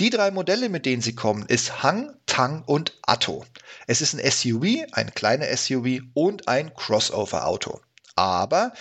Die 0.01 0.09
drei 0.09 0.29
Modelle, 0.29 0.67
mit 0.67 0.85
denen 0.85 1.01
sie 1.01 1.15
kommen, 1.15 1.45
ist 1.45 1.83
Hang, 1.83 2.13
Tang 2.25 2.63
und 2.65 2.97
Atto. 3.03 3.45
Es 3.87 4.01
ist 4.01 4.13
ein 4.13 4.31
SUV, 4.31 4.85
ein 4.91 5.13
kleiner 5.13 5.45
SUV 5.55 6.01
und 6.13 6.49
ein 6.49 6.73
Crossover-Auto. 6.73 7.79
Aber 8.15 8.73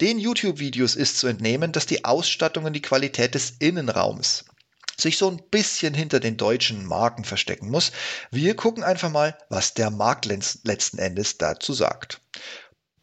den 0.00 0.18
YouTube-Videos 0.18 0.96
ist 0.96 1.18
zu 1.18 1.26
entnehmen, 1.26 1.72
dass 1.72 1.84
die 1.84 2.06
Ausstattung 2.06 2.64
und 2.64 2.72
die 2.72 2.80
Qualität 2.80 3.34
des 3.34 3.50
Innenraums 3.58 4.46
sich 4.98 5.18
so 5.18 5.30
ein 5.30 5.42
bisschen 5.50 5.94
hinter 5.94 6.20
den 6.20 6.36
deutschen 6.36 6.86
Marken 6.86 7.24
verstecken 7.24 7.70
muss. 7.70 7.92
Wir 8.30 8.56
gucken 8.56 8.84
einfach 8.84 9.10
mal, 9.10 9.36
was 9.48 9.74
der 9.74 9.90
Markt 9.90 10.26
letzten 10.26 10.98
Endes 10.98 11.38
dazu 11.38 11.72
sagt. 11.72 12.20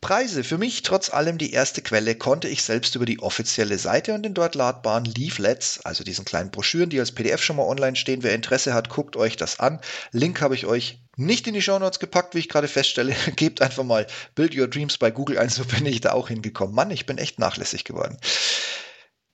Preise. 0.03 0.43
Für 0.43 0.57
mich 0.57 0.81
trotz 0.81 1.09
allem 1.09 1.37
die 1.37 1.53
erste 1.53 1.81
Quelle 1.81 2.15
konnte 2.15 2.49
ich 2.49 2.61
selbst 2.63 2.93
über 2.95 3.05
die 3.05 3.19
offizielle 3.19 3.79
Seite 3.79 4.13
und 4.13 4.23
den 4.23 4.33
dort 4.33 4.53
ladbaren 4.53 5.05
Leaflets, 5.05 5.79
also 5.85 6.03
diesen 6.03 6.25
kleinen 6.25 6.51
Broschüren, 6.51 6.89
die 6.89 6.99
als 6.99 7.13
PDF 7.13 7.41
schon 7.41 7.55
mal 7.55 7.63
online 7.63 7.95
stehen. 7.95 8.21
Wer 8.21 8.35
Interesse 8.35 8.73
hat, 8.73 8.89
guckt 8.89 9.15
euch 9.15 9.37
das 9.37 9.61
an. 9.61 9.79
Link 10.11 10.41
habe 10.41 10.55
ich 10.55 10.65
euch 10.65 10.99
nicht 11.15 11.47
in 11.47 11.53
die 11.53 11.61
Show 11.61 11.79
Notes 11.79 11.99
gepackt, 11.99 12.35
wie 12.35 12.39
ich 12.39 12.49
gerade 12.49 12.67
feststelle. 12.67 13.15
Gebt 13.37 13.61
einfach 13.61 13.85
mal 13.85 14.05
Build 14.35 14.57
Your 14.57 14.67
Dreams 14.67 14.97
bei 14.97 15.09
Google 15.09 15.37
ein, 15.37 15.47
so 15.47 15.63
bin 15.63 15.85
ich 15.85 16.01
da 16.01 16.11
auch 16.11 16.27
hingekommen. 16.27 16.75
Mann, 16.75 16.91
ich 16.91 17.05
bin 17.05 17.17
echt 17.17 17.39
nachlässig 17.39 17.85
geworden. 17.85 18.17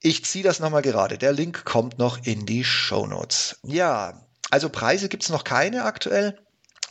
Ich 0.02 0.24
ziehe 0.24 0.44
das 0.44 0.60
nochmal 0.60 0.82
gerade. 0.82 1.18
Der 1.18 1.34
Link 1.34 1.66
kommt 1.66 2.00
noch 2.00 2.26
in 2.26 2.46
die 2.46 2.64
Show 2.64 3.06
Notes. 3.06 3.60
Ja, 3.64 4.26
also 4.50 4.70
Preise 4.70 5.10
gibt 5.10 5.24
es 5.24 5.30
noch 5.30 5.44
keine 5.44 5.84
aktuell. 5.84 6.40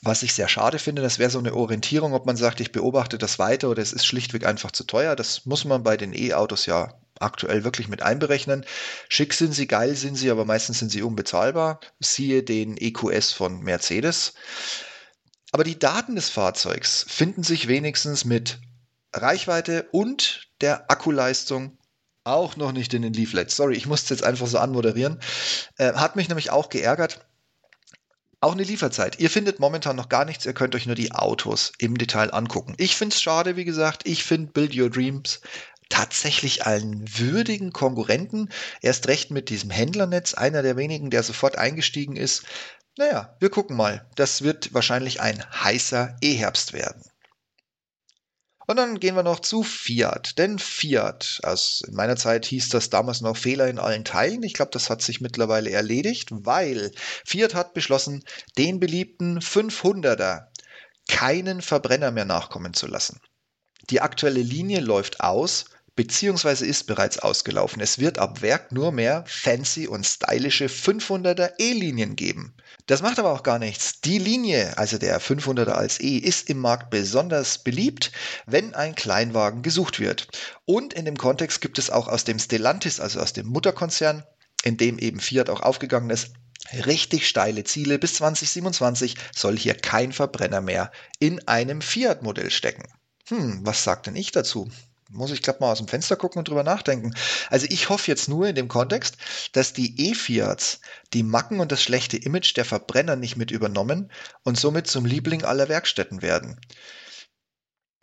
Was 0.02 0.22
ich 0.22 0.34
sehr 0.34 0.48
schade 0.48 0.78
finde, 0.78 1.02
das 1.02 1.18
wäre 1.18 1.30
so 1.30 1.38
eine 1.38 1.54
Orientierung, 1.54 2.12
ob 2.12 2.26
man 2.26 2.36
sagt, 2.36 2.60
ich 2.60 2.70
beobachte 2.70 3.18
das 3.18 3.38
weiter 3.38 3.68
oder 3.68 3.82
es 3.82 3.92
ist 3.92 4.06
schlichtweg 4.06 4.46
einfach 4.46 4.70
zu 4.70 4.84
teuer. 4.84 5.16
Das 5.16 5.46
muss 5.46 5.64
man 5.64 5.82
bei 5.82 5.96
den 5.96 6.12
E-Autos 6.12 6.66
ja 6.66 7.00
aktuell 7.18 7.64
wirklich 7.64 7.88
mit 7.88 8.02
einberechnen. 8.02 8.64
Schick 9.08 9.34
sind 9.34 9.52
sie, 9.52 9.66
geil 9.66 9.96
sind 9.96 10.14
sie, 10.14 10.30
aber 10.30 10.44
meistens 10.44 10.78
sind 10.78 10.90
sie 10.90 11.02
unbezahlbar. 11.02 11.80
Siehe 11.98 12.42
den 12.42 12.76
EQS 12.76 13.32
von 13.32 13.60
Mercedes. 13.60 14.34
Aber 15.50 15.64
die 15.64 15.78
Daten 15.78 16.14
des 16.14 16.28
Fahrzeugs 16.28 17.06
finden 17.08 17.42
sich 17.42 17.68
wenigstens 17.68 18.26
mit 18.26 18.60
Reichweite 19.14 19.88
und 19.92 20.48
der 20.60 20.90
Akkuleistung 20.90 21.77
auch 22.28 22.56
noch 22.56 22.72
nicht 22.72 22.94
in 22.94 23.02
den 23.02 23.12
Leaflets. 23.12 23.56
Sorry, 23.56 23.76
ich 23.76 23.86
musste 23.86 24.14
jetzt 24.14 24.22
einfach 24.22 24.46
so 24.46 24.58
anmoderieren. 24.58 25.20
Äh, 25.76 25.94
hat 25.94 26.16
mich 26.16 26.28
nämlich 26.28 26.50
auch 26.50 26.68
geärgert. 26.68 27.26
Auch 28.40 28.52
eine 28.52 28.62
Lieferzeit. 28.62 29.18
Ihr 29.18 29.30
findet 29.30 29.58
momentan 29.58 29.96
noch 29.96 30.08
gar 30.08 30.24
nichts, 30.24 30.46
ihr 30.46 30.52
könnt 30.52 30.76
euch 30.76 30.86
nur 30.86 30.94
die 30.94 31.10
Autos 31.10 31.72
im 31.78 31.98
Detail 31.98 32.32
angucken. 32.32 32.74
Ich 32.78 32.96
finde 32.96 33.14
es 33.14 33.20
schade, 33.20 33.56
wie 33.56 33.64
gesagt. 33.64 34.06
Ich 34.06 34.22
finde 34.22 34.52
Build 34.52 34.76
Your 34.76 34.90
Dreams 34.90 35.40
tatsächlich 35.88 36.66
einen 36.66 37.04
würdigen 37.18 37.72
Konkurrenten. 37.72 38.50
Erst 38.80 39.08
recht 39.08 39.30
mit 39.30 39.48
diesem 39.48 39.70
Händlernetz, 39.70 40.34
einer 40.34 40.62
der 40.62 40.76
wenigen, 40.76 41.10
der 41.10 41.22
sofort 41.22 41.58
eingestiegen 41.58 42.16
ist. 42.16 42.44
Naja, 42.96 43.36
wir 43.40 43.50
gucken 43.50 43.76
mal. 43.76 44.06
Das 44.14 44.42
wird 44.42 44.74
wahrscheinlich 44.74 45.20
ein 45.20 45.42
heißer 45.52 46.16
E-Herbst 46.20 46.72
werden. 46.72 47.02
Und 48.68 48.76
dann 48.76 49.00
gehen 49.00 49.14
wir 49.14 49.22
noch 49.22 49.40
zu 49.40 49.62
Fiat. 49.62 50.36
Denn 50.36 50.58
Fiat, 50.58 51.40
also 51.42 51.86
in 51.86 51.94
meiner 51.94 52.16
Zeit 52.16 52.44
hieß 52.44 52.68
das 52.68 52.90
damals 52.90 53.22
noch 53.22 53.34
Fehler 53.34 53.66
in 53.68 53.78
allen 53.78 54.04
Teilen. 54.04 54.42
Ich 54.42 54.52
glaube, 54.52 54.72
das 54.72 54.90
hat 54.90 55.00
sich 55.00 55.22
mittlerweile 55.22 55.70
erledigt, 55.70 56.28
weil 56.30 56.92
Fiat 57.24 57.54
hat 57.54 57.72
beschlossen, 57.72 58.22
den 58.58 58.78
beliebten 58.78 59.38
500er 59.38 60.48
keinen 61.08 61.62
Verbrenner 61.62 62.10
mehr 62.10 62.26
nachkommen 62.26 62.74
zu 62.74 62.86
lassen. 62.86 63.22
Die 63.88 64.02
aktuelle 64.02 64.42
Linie 64.42 64.80
läuft 64.80 65.20
aus 65.20 65.64
beziehungsweise 65.98 66.64
ist 66.64 66.86
bereits 66.86 67.18
ausgelaufen. 67.18 67.82
Es 67.82 67.98
wird 67.98 68.20
ab 68.20 68.40
Werk 68.40 68.70
nur 68.70 68.92
mehr 68.92 69.24
fancy 69.26 69.88
und 69.88 70.06
stylische 70.06 70.66
500er 70.66 71.54
E-Linien 71.58 72.14
geben. 72.14 72.54
Das 72.86 73.02
macht 73.02 73.18
aber 73.18 73.32
auch 73.32 73.42
gar 73.42 73.58
nichts. 73.58 74.00
Die 74.02 74.18
Linie, 74.18 74.78
also 74.78 74.96
der 74.96 75.20
500er 75.20 75.72
als 75.72 75.98
E, 75.98 76.18
ist 76.18 76.50
im 76.50 76.58
Markt 76.58 76.90
besonders 76.90 77.58
beliebt, 77.58 78.12
wenn 78.46 78.76
ein 78.76 78.94
Kleinwagen 78.94 79.62
gesucht 79.62 79.98
wird. 79.98 80.28
Und 80.66 80.94
in 80.94 81.04
dem 81.04 81.16
Kontext 81.16 81.60
gibt 81.60 81.80
es 81.80 81.90
auch 81.90 82.06
aus 82.06 82.22
dem 82.22 82.38
Stellantis, 82.38 83.00
also 83.00 83.18
aus 83.18 83.32
dem 83.32 83.48
Mutterkonzern, 83.48 84.22
in 84.62 84.76
dem 84.76 85.00
eben 85.00 85.18
Fiat 85.18 85.50
auch 85.50 85.62
aufgegangen 85.62 86.10
ist, 86.10 86.30
richtig 86.86 87.26
steile 87.26 87.64
Ziele. 87.64 87.98
Bis 87.98 88.14
2027 88.14 89.16
soll 89.34 89.58
hier 89.58 89.74
kein 89.74 90.12
Verbrenner 90.12 90.60
mehr 90.60 90.92
in 91.18 91.48
einem 91.48 91.80
Fiat-Modell 91.80 92.52
stecken. 92.52 92.84
Hm, 93.26 93.66
was 93.66 93.82
sagt 93.82 94.06
denn 94.06 94.14
ich 94.14 94.30
dazu? 94.30 94.70
Muss 95.08 95.30
ich 95.30 95.42
glaube 95.42 95.60
mal 95.60 95.72
aus 95.72 95.78
dem 95.78 95.88
Fenster 95.88 96.16
gucken 96.16 96.38
und 96.38 96.48
drüber 96.48 96.62
nachdenken. 96.62 97.14
Also 97.50 97.66
ich 97.70 97.88
hoffe 97.88 98.10
jetzt 98.10 98.28
nur 98.28 98.48
in 98.48 98.54
dem 98.54 98.68
Kontext, 98.68 99.16
dass 99.52 99.72
die 99.72 100.08
E-Fiats 100.10 100.80
die 101.14 101.22
Macken 101.22 101.60
und 101.60 101.72
das 101.72 101.82
schlechte 101.82 102.16
Image 102.16 102.56
der 102.56 102.64
Verbrenner 102.64 103.16
nicht 103.16 103.36
mit 103.36 103.50
übernommen 103.50 104.12
und 104.44 104.58
somit 104.58 104.86
zum 104.86 105.04
Liebling 105.06 105.44
aller 105.44 105.68
Werkstätten 105.68 106.22
werden. 106.22 106.60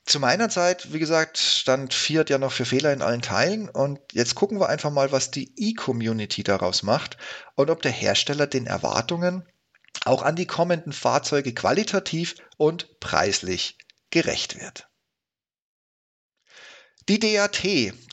zu 0.05 0.19
meiner 0.19 0.49
Zeit, 0.49 0.93
wie 0.93 0.99
gesagt, 0.99 1.37
stand 1.37 1.93
Fiat 1.93 2.29
ja 2.29 2.37
noch 2.37 2.51
für 2.51 2.65
Fehler 2.65 2.93
in 2.93 3.01
allen 3.01 3.21
Teilen 3.21 3.69
und 3.69 3.99
jetzt 4.13 4.35
gucken 4.35 4.59
wir 4.59 4.69
einfach 4.69 4.91
mal, 4.91 5.11
was 5.11 5.31
die 5.31 5.51
E-Community 5.57 6.43
daraus 6.43 6.83
macht 6.83 7.17
und 7.55 7.69
ob 7.71 7.81
der 7.81 7.91
Hersteller 7.91 8.47
den 8.47 8.67
Erwartungen 8.67 9.47
auch 10.05 10.21
an 10.21 10.35
die 10.35 10.45
kommenden 10.45 10.93
Fahrzeuge 10.93 11.53
qualitativ 11.53 12.35
und 12.57 12.99
preislich 12.99 13.77
gerecht 14.11 14.59
wird. 14.59 14.87
Die 17.07 17.19
DAT, 17.19 17.61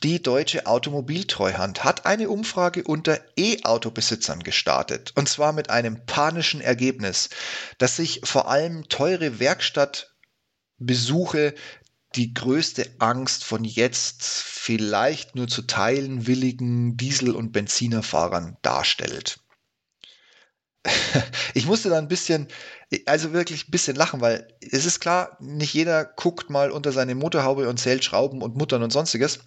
die 0.03 0.21
Deutsche 0.21 0.67
Automobiltreuhand, 0.67 1.83
hat 1.83 2.05
eine 2.05 2.29
Umfrage 2.29 2.83
unter 2.83 3.19
E-Auto-Besitzern 3.35 4.43
gestartet. 4.43 5.13
Und 5.15 5.27
zwar 5.27 5.51
mit 5.51 5.71
einem 5.71 6.05
panischen 6.05 6.61
Ergebnis, 6.61 7.31
dass 7.79 7.95
sich 7.95 8.21
vor 8.23 8.47
allem 8.47 8.87
teure 8.89 9.39
Werkstattbesuche 9.39 11.55
die 12.13 12.35
größte 12.35 12.87
Angst 12.99 13.43
von 13.43 13.63
jetzt 13.63 14.23
vielleicht 14.23 15.33
nur 15.33 15.47
zu 15.47 15.63
teilen 15.63 16.27
willigen 16.27 16.95
Diesel- 16.95 17.35
und 17.35 17.51
Benzinerfahrern 17.51 18.57
darstellt. 18.61 19.39
ich 21.53 21.65
musste 21.65 21.89
da 21.89 21.97
ein 21.97 22.07
bisschen, 22.07 22.47
also 23.05 23.33
wirklich 23.33 23.67
ein 23.67 23.71
bisschen 23.71 23.95
lachen, 23.95 24.21
weil 24.21 24.47
es 24.59 24.85
ist 24.85 24.99
klar, 24.99 25.37
nicht 25.39 25.73
jeder 25.73 26.05
guckt 26.05 26.49
mal 26.49 26.71
unter 26.71 26.91
seine 26.91 27.15
Motorhaube 27.15 27.69
und 27.69 27.79
zählt 27.79 28.03
Schrauben 28.03 28.41
und 28.41 28.55
Muttern 28.55 28.83
und 28.83 28.91
sonstiges. 28.91 29.39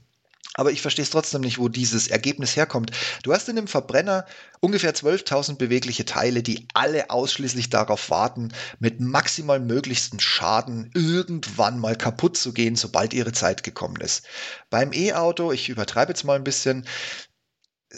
Aber 0.59 0.73
ich 0.73 0.81
verstehe 0.81 1.03
es 1.03 1.11
trotzdem 1.11 1.43
nicht, 1.43 1.59
wo 1.59 1.69
dieses 1.69 2.09
Ergebnis 2.09 2.57
herkommt. 2.57 2.91
Du 3.23 3.35
hast 3.35 3.47
in 3.51 3.57
dem 3.57 3.67
Verbrenner 3.67 4.25
ungefähr 4.61 4.95
12.000 4.95 5.57
bewegliche 5.57 6.07
Teile, 6.07 6.43
die 6.43 6.67
alle 6.73 7.11
ausschließlich 7.11 7.69
darauf 7.69 8.09
warten, 8.09 8.55
mit 8.79 8.99
maximal 8.99 9.61
möglichstem 9.61 10.19
Schaden 10.19 10.91
irgendwann 10.95 11.79
mal 11.79 11.95
kaputt 11.95 12.39
zu 12.39 12.55
gehen, 12.55 12.75
sobald 12.75 13.13
ihre 13.13 13.33
Zeit 13.33 13.65
gekommen 13.65 14.01
ist. 14.01 14.25
Beim 14.71 14.95
E-Auto, 14.95 15.53
ich 15.53 15.69
übertreibe 15.69 16.13
jetzt 16.13 16.25
mal 16.25 16.37
ein 16.37 16.45
bisschen, 16.45 16.87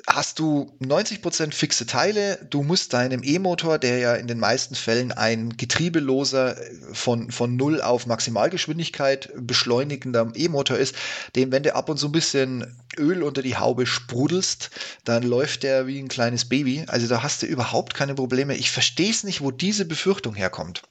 hast 0.06 0.38
du 0.38 0.72
90% 0.80 1.52
fixe 1.52 1.86
Teile. 1.86 2.46
Du 2.50 2.62
musst 2.62 2.92
deinem 2.92 3.22
E-Motor, 3.22 3.78
der 3.78 3.98
ja 3.98 4.14
in 4.14 4.26
den 4.26 4.38
meisten 4.38 4.74
Fällen 4.74 5.12
ein 5.12 5.56
getriebeloser 5.56 6.56
äh, 6.56 6.94
von, 6.94 7.30
von 7.30 7.56
Null 7.56 7.80
auf 7.80 8.06
Maximalgeschwindigkeit 8.06 9.30
beschleunigender 9.36 10.32
E-Motor 10.34 10.78
ist, 10.78 10.94
dem, 11.36 11.52
wenn 11.52 11.62
du 11.62 11.74
ab 11.74 11.88
und 11.88 11.98
zu 11.98 12.08
ein 12.08 12.12
bisschen 12.12 12.78
Öl 12.96 13.22
unter 13.22 13.42
die 13.42 13.56
Haube 13.56 13.86
sprudelst, 13.86 14.70
dann 15.04 15.22
läuft 15.22 15.62
der 15.62 15.86
wie 15.86 15.98
ein 15.98 16.08
kleines 16.08 16.48
Baby. 16.48 16.84
Also 16.86 17.06
da 17.06 17.22
hast 17.22 17.42
du 17.42 17.46
überhaupt 17.46 17.94
keine 17.94 18.14
Probleme. 18.14 18.56
Ich 18.56 18.70
verstehe 18.70 19.10
es 19.10 19.24
nicht, 19.24 19.40
wo 19.40 19.50
diese 19.50 19.84
Befürchtung 19.84 20.34
herkommt. 20.34 20.82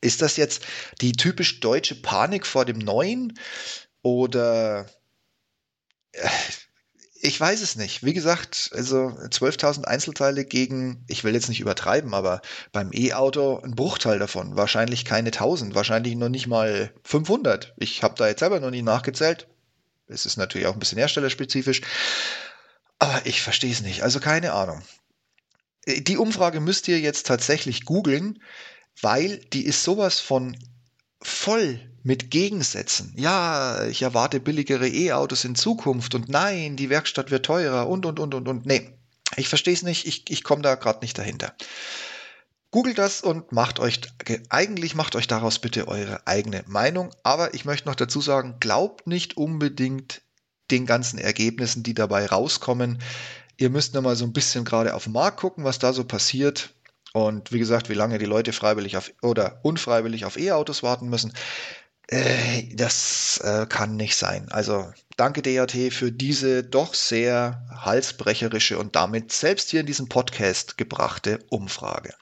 Ist 0.00 0.22
das 0.22 0.36
jetzt 0.36 0.62
die 1.00 1.12
typisch 1.12 1.60
deutsche 1.60 1.96
Panik 1.96 2.46
vor 2.46 2.64
dem 2.64 2.78
Neuen? 2.78 3.38
Oder 4.02 4.86
äh, 6.12 6.28
ich 7.20 7.40
weiß 7.40 7.62
es 7.62 7.76
nicht. 7.76 8.04
Wie 8.04 8.14
gesagt, 8.14 8.70
also 8.74 9.08
12.000 9.08 9.84
Einzelteile 9.84 10.44
gegen, 10.44 11.04
ich 11.08 11.24
will 11.24 11.34
jetzt 11.34 11.48
nicht 11.48 11.60
übertreiben, 11.60 12.14
aber 12.14 12.42
beim 12.72 12.90
E-Auto 12.92 13.58
ein 13.58 13.74
Bruchteil 13.74 14.18
davon. 14.18 14.56
Wahrscheinlich 14.56 15.04
keine 15.04 15.28
1000, 15.28 15.74
wahrscheinlich 15.74 16.14
noch 16.14 16.28
nicht 16.28 16.46
mal 16.46 16.92
500. 17.04 17.74
Ich 17.78 18.02
habe 18.02 18.14
da 18.16 18.28
jetzt 18.28 18.40
selber 18.40 18.60
noch 18.60 18.70
nie 18.70 18.82
nachgezählt. 18.82 19.48
Es 20.06 20.26
ist 20.26 20.36
natürlich 20.36 20.66
auch 20.66 20.74
ein 20.74 20.78
bisschen 20.78 20.98
herstellerspezifisch. 20.98 21.82
Aber 22.98 23.20
ich 23.24 23.42
verstehe 23.42 23.72
es 23.72 23.82
nicht. 23.82 24.02
Also 24.02 24.20
keine 24.20 24.52
Ahnung. 24.52 24.82
Die 25.86 26.18
Umfrage 26.18 26.60
müsst 26.60 26.88
ihr 26.88 27.00
jetzt 27.00 27.26
tatsächlich 27.26 27.84
googeln, 27.84 28.42
weil 29.00 29.38
die 29.52 29.64
ist 29.64 29.82
sowas 29.82 30.20
von 30.20 30.56
voll 31.20 31.80
mit 32.08 32.30
Gegensätzen. 32.30 33.12
Ja, 33.16 33.84
ich 33.84 34.00
erwarte 34.00 34.40
billigere 34.40 34.88
E-Autos 34.88 35.44
in 35.44 35.54
Zukunft 35.54 36.14
und 36.14 36.30
nein, 36.30 36.74
die 36.74 36.88
Werkstatt 36.88 37.30
wird 37.30 37.44
teurer 37.44 37.86
und, 37.86 38.06
und, 38.06 38.18
und, 38.18 38.32
und, 38.32 38.48
und. 38.48 38.64
Nee, 38.64 38.94
ich 39.36 39.46
verstehe 39.46 39.74
es 39.74 39.82
nicht, 39.82 40.06
ich, 40.06 40.30
ich 40.30 40.42
komme 40.42 40.62
da 40.62 40.74
gerade 40.76 41.00
nicht 41.00 41.18
dahinter. 41.18 41.54
Googelt 42.70 42.96
das 42.96 43.20
und 43.20 43.52
macht 43.52 43.78
euch, 43.78 44.00
eigentlich 44.48 44.94
macht 44.94 45.16
euch 45.16 45.26
daraus 45.26 45.58
bitte 45.58 45.86
eure 45.86 46.26
eigene 46.26 46.64
Meinung. 46.66 47.10
Aber 47.24 47.52
ich 47.52 47.66
möchte 47.66 47.88
noch 47.88 47.94
dazu 47.94 48.22
sagen, 48.22 48.56
glaubt 48.58 49.06
nicht 49.06 49.36
unbedingt 49.36 50.22
den 50.70 50.86
ganzen 50.86 51.18
Ergebnissen, 51.18 51.82
die 51.82 51.94
dabei 51.94 52.24
rauskommen. 52.24 53.02
Ihr 53.58 53.68
müsst 53.68 53.92
nur 53.92 54.02
mal 54.02 54.16
so 54.16 54.24
ein 54.24 54.32
bisschen 54.32 54.64
gerade 54.64 54.94
auf 54.94 55.04
den 55.04 55.12
Markt 55.12 55.40
gucken, 55.40 55.64
was 55.64 55.78
da 55.78 55.92
so 55.92 56.04
passiert. 56.04 56.70
Und 57.12 57.52
wie 57.52 57.58
gesagt, 57.58 57.88
wie 57.88 57.94
lange 57.94 58.18
die 58.18 58.26
Leute 58.26 58.52
freiwillig 58.52 58.96
auf 58.96 59.12
oder 59.22 59.60
unfreiwillig 59.62 60.24
auf 60.24 60.38
E-Autos 60.38 60.82
warten 60.82 61.08
müssen, 61.08 61.32
äh, 62.08 62.74
das 62.74 63.38
äh, 63.44 63.66
kann 63.66 63.96
nicht 63.96 64.16
sein. 64.16 64.48
Also 64.50 64.90
danke 65.16 65.42
DAT 65.42 65.72
für 65.92 66.10
diese 66.10 66.64
doch 66.64 66.94
sehr 66.94 67.66
halsbrecherische 67.70 68.78
und 68.78 68.96
damit 68.96 69.32
selbst 69.32 69.70
hier 69.70 69.80
in 69.80 69.86
diesem 69.86 70.08
Podcast 70.08 70.78
gebrachte 70.78 71.38
Umfrage. 71.50 72.14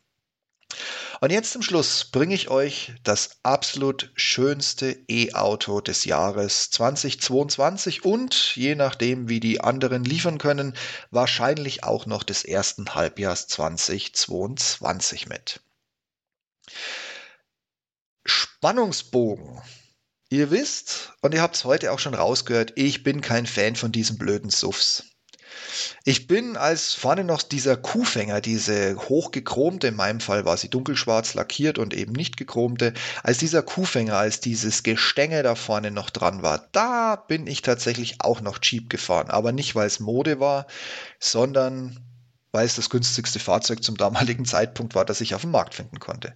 Und 1.20 1.30
jetzt 1.30 1.52
zum 1.52 1.62
Schluss 1.62 2.04
bringe 2.04 2.34
ich 2.34 2.50
euch 2.50 2.92
das 3.02 3.38
absolut 3.42 4.10
schönste 4.16 4.90
E-Auto 5.08 5.80
des 5.80 6.04
Jahres 6.04 6.70
2022 6.70 8.04
und 8.04 8.54
je 8.56 8.74
nachdem, 8.74 9.28
wie 9.28 9.40
die 9.40 9.60
anderen 9.60 10.04
liefern 10.04 10.38
können, 10.38 10.76
wahrscheinlich 11.10 11.84
auch 11.84 12.06
noch 12.06 12.22
des 12.22 12.44
ersten 12.44 12.94
Halbjahres 12.94 13.46
2022 13.46 15.28
mit. 15.28 15.60
Spannungsbogen. 18.26 19.62
Ihr 20.28 20.50
wisst, 20.50 21.12
und 21.22 21.34
ihr 21.34 21.42
habt 21.42 21.54
es 21.54 21.64
heute 21.64 21.92
auch 21.92 22.00
schon 22.00 22.14
rausgehört, 22.14 22.72
ich 22.74 23.04
bin 23.04 23.20
kein 23.20 23.46
Fan 23.46 23.76
von 23.76 23.92
diesen 23.92 24.18
blöden 24.18 24.50
Suffs. 24.50 25.04
Ich 26.04 26.26
bin 26.26 26.56
als 26.56 26.94
vorne 26.94 27.22
noch 27.22 27.42
dieser 27.42 27.76
Kuhfänger, 27.76 28.40
diese 28.40 28.96
hochgechromte, 28.96 29.86
in 29.88 29.96
meinem 29.96 30.20
Fall 30.20 30.44
war 30.44 30.56
sie 30.56 30.68
dunkelschwarz 30.68 31.34
lackiert 31.34 31.78
und 31.78 31.94
eben 31.94 32.12
nicht 32.12 32.36
gechromte, 32.36 32.92
als 33.22 33.38
dieser 33.38 33.62
Kuhfänger, 33.62 34.16
als 34.16 34.40
dieses 34.40 34.82
Gestänge 34.82 35.44
da 35.44 35.54
vorne 35.54 35.92
noch 35.92 36.10
dran 36.10 36.42
war, 36.42 36.68
da 36.72 37.16
bin 37.16 37.46
ich 37.46 37.62
tatsächlich 37.62 38.16
auch 38.20 38.40
noch 38.40 38.58
Jeep 38.60 38.90
gefahren. 38.90 39.30
Aber 39.30 39.52
nicht, 39.52 39.76
weil 39.76 39.86
es 39.86 40.00
Mode 40.00 40.40
war, 40.40 40.66
sondern 41.20 42.00
weil 42.56 42.64
es 42.64 42.74
das 42.74 42.88
günstigste 42.88 43.38
Fahrzeug 43.38 43.84
zum 43.84 43.98
damaligen 43.98 44.44
Zeitpunkt 44.46 44.94
war, 44.94 45.04
das 45.04 45.20
ich 45.20 45.34
auf 45.34 45.42
dem 45.42 45.50
Markt 45.50 45.74
finden 45.74 46.00
konnte. 46.00 46.34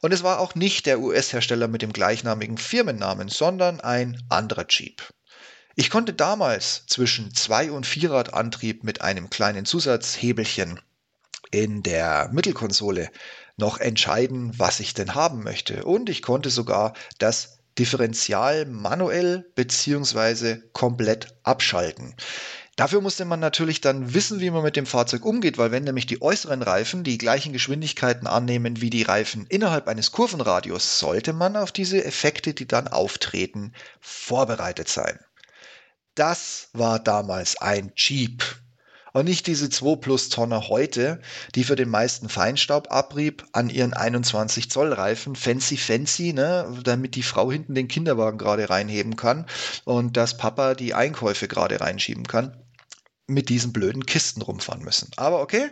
Und 0.00 0.14
es 0.14 0.22
war 0.22 0.40
auch 0.40 0.54
nicht 0.54 0.86
der 0.86 0.98
US-Hersteller 0.98 1.68
mit 1.68 1.82
dem 1.82 1.92
gleichnamigen 1.92 2.56
Firmennamen, 2.56 3.28
sondern 3.28 3.82
ein 3.82 4.22
anderer 4.30 4.64
Jeep. 4.66 5.02
Ich 5.76 5.90
konnte 5.90 6.14
damals 6.14 6.86
zwischen 6.86 7.34
Zwei- 7.34 7.70
und 7.70 7.84
Vierradantrieb 7.84 8.82
mit 8.82 9.02
einem 9.02 9.28
kleinen 9.28 9.66
Zusatzhebelchen 9.66 10.80
in 11.50 11.82
der 11.82 12.30
Mittelkonsole 12.32 13.10
noch 13.58 13.78
entscheiden, 13.78 14.58
was 14.58 14.80
ich 14.80 14.94
denn 14.94 15.14
haben 15.14 15.42
möchte. 15.42 15.84
Und 15.84 16.08
ich 16.08 16.22
konnte 16.22 16.48
sogar 16.48 16.94
das 17.18 17.58
Differential 17.78 18.64
manuell 18.64 19.44
bzw. 19.54 20.62
komplett 20.72 21.36
abschalten. 21.42 22.16
Dafür 22.78 23.00
musste 23.00 23.24
man 23.24 23.40
natürlich 23.40 23.80
dann 23.80 24.14
wissen, 24.14 24.38
wie 24.38 24.52
man 24.52 24.62
mit 24.62 24.76
dem 24.76 24.86
Fahrzeug 24.86 25.24
umgeht, 25.24 25.58
weil 25.58 25.72
wenn 25.72 25.82
nämlich 25.82 26.06
die 26.06 26.22
äußeren 26.22 26.62
Reifen 26.62 27.02
die 27.02 27.18
gleichen 27.18 27.52
Geschwindigkeiten 27.52 28.28
annehmen 28.28 28.80
wie 28.80 28.88
die 28.88 29.02
Reifen 29.02 29.46
innerhalb 29.48 29.88
eines 29.88 30.12
Kurvenradius, 30.12 31.00
sollte 31.00 31.32
man 31.32 31.56
auf 31.56 31.72
diese 31.72 32.04
Effekte, 32.04 32.54
die 32.54 32.68
dann 32.68 32.86
auftreten, 32.86 33.72
vorbereitet 34.00 34.88
sein. 34.88 35.18
Das 36.14 36.68
war 36.72 37.00
damals 37.00 37.60
ein 37.60 37.90
Jeep. 37.96 38.44
Und 39.12 39.24
nicht 39.24 39.48
diese 39.48 39.70
2 39.70 39.96
Plus 39.96 40.28
Tonner 40.28 40.68
heute, 40.68 41.20
die 41.56 41.64
für 41.64 41.74
den 41.74 41.88
meisten 41.88 42.28
Feinstaubabrieb 42.28 43.44
an 43.50 43.70
ihren 43.70 43.92
21 43.92 44.70
Zoll 44.70 44.92
Reifen 44.92 45.34
fancy 45.34 45.78
fancy, 45.78 46.32
ne, 46.32 46.72
damit 46.84 47.16
die 47.16 47.24
Frau 47.24 47.50
hinten 47.50 47.74
den 47.74 47.88
Kinderwagen 47.88 48.38
gerade 48.38 48.70
reinheben 48.70 49.16
kann 49.16 49.46
und 49.84 50.16
das 50.16 50.36
Papa 50.36 50.74
die 50.74 50.94
Einkäufe 50.94 51.48
gerade 51.48 51.80
reinschieben 51.80 52.28
kann, 52.28 52.56
mit 53.28 53.48
diesen 53.48 53.72
blöden 53.72 54.06
Kisten 54.06 54.42
rumfahren 54.42 54.82
müssen. 54.82 55.10
Aber 55.16 55.40
okay, 55.40 55.70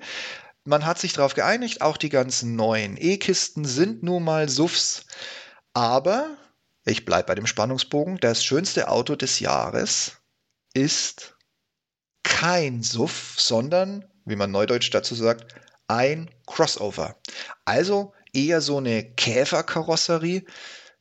man 0.64 0.86
hat 0.86 0.98
sich 0.98 1.14
darauf 1.14 1.34
geeinigt, 1.34 1.80
auch 1.80 1.96
die 1.96 2.10
ganzen 2.10 2.54
neuen 2.54 2.96
E-Kisten 2.96 3.64
sind 3.64 4.02
nun 4.02 4.24
mal 4.24 4.48
Suffs. 4.48 5.06
Aber, 5.72 6.36
ich 6.84 7.04
bleibe 7.04 7.28
bei 7.28 7.34
dem 7.34 7.46
Spannungsbogen, 7.46 8.18
das 8.18 8.44
schönste 8.44 8.88
Auto 8.88 9.16
des 9.16 9.40
Jahres 9.40 10.12
ist 10.74 11.36
kein 12.22 12.82
Suff, 12.82 13.34
sondern, 13.38 14.04
wie 14.24 14.36
man 14.36 14.50
neudeutsch 14.50 14.90
dazu 14.92 15.14
sagt, 15.14 15.54
ein 15.88 16.30
Crossover. 16.46 17.16
Also 17.64 18.12
eher 18.32 18.60
so 18.60 18.78
eine 18.78 19.04
Käferkarosserie, 19.14 20.44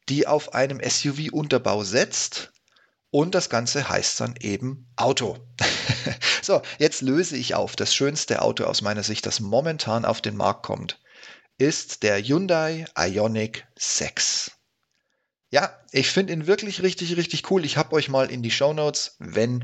die 0.08 0.28
auf 0.28 0.54
einem 0.54 0.80
SUV-Unterbau 0.80 1.84
setzt. 1.84 2.54
Und 3.16 3.34
das 3.34 3.50
Ganze 3.50 3.88
heißt 3.88 4.20
dann 4.20 4.36
eben 4.42 4.92
Auto. 4.98 5.38
so, 6.42 6.62
jetzt 6.80 7.02
löse 7.02 7.38
ich 7.38 7.56
auf. 7.56 7.78
Das 7.78 7.96
schönste 7.96 8.42
Auto 8.42 8.66
aus 8.66 8.82
meiner 8.82 9.04
Sicht, 9.04 9.26
das 9.26 9.40
momentan 9.40 10.04
auf 10.04 10.20
den 10.20 10.36
Markt 10.36 10.64
kommt, 10.64 11.00
ist 11.58 12.04
der 12.04 12.22
Hyundai 12.22 12.84
Ioniq 13.00 13.66
6. 13.80 14.52
Ja, 15.50 15.80
ich 15.94 16.10
finde 16.10 16.34
ihn 16.34 16.46
wirklich 16.46 16.82
richtig, 16.82 17.16
richtig 17.16 17.50
cool. 17.50 17.64
Ich 17.64 17.78
habe 17.78 17.96
euch 17.96 18.10
mal 18.10 18.30
in 18.30 18.44
die 18.44 18.52
Show 18.52 18.74
Notes, 18.74 19.16
wenn 19.20 19.64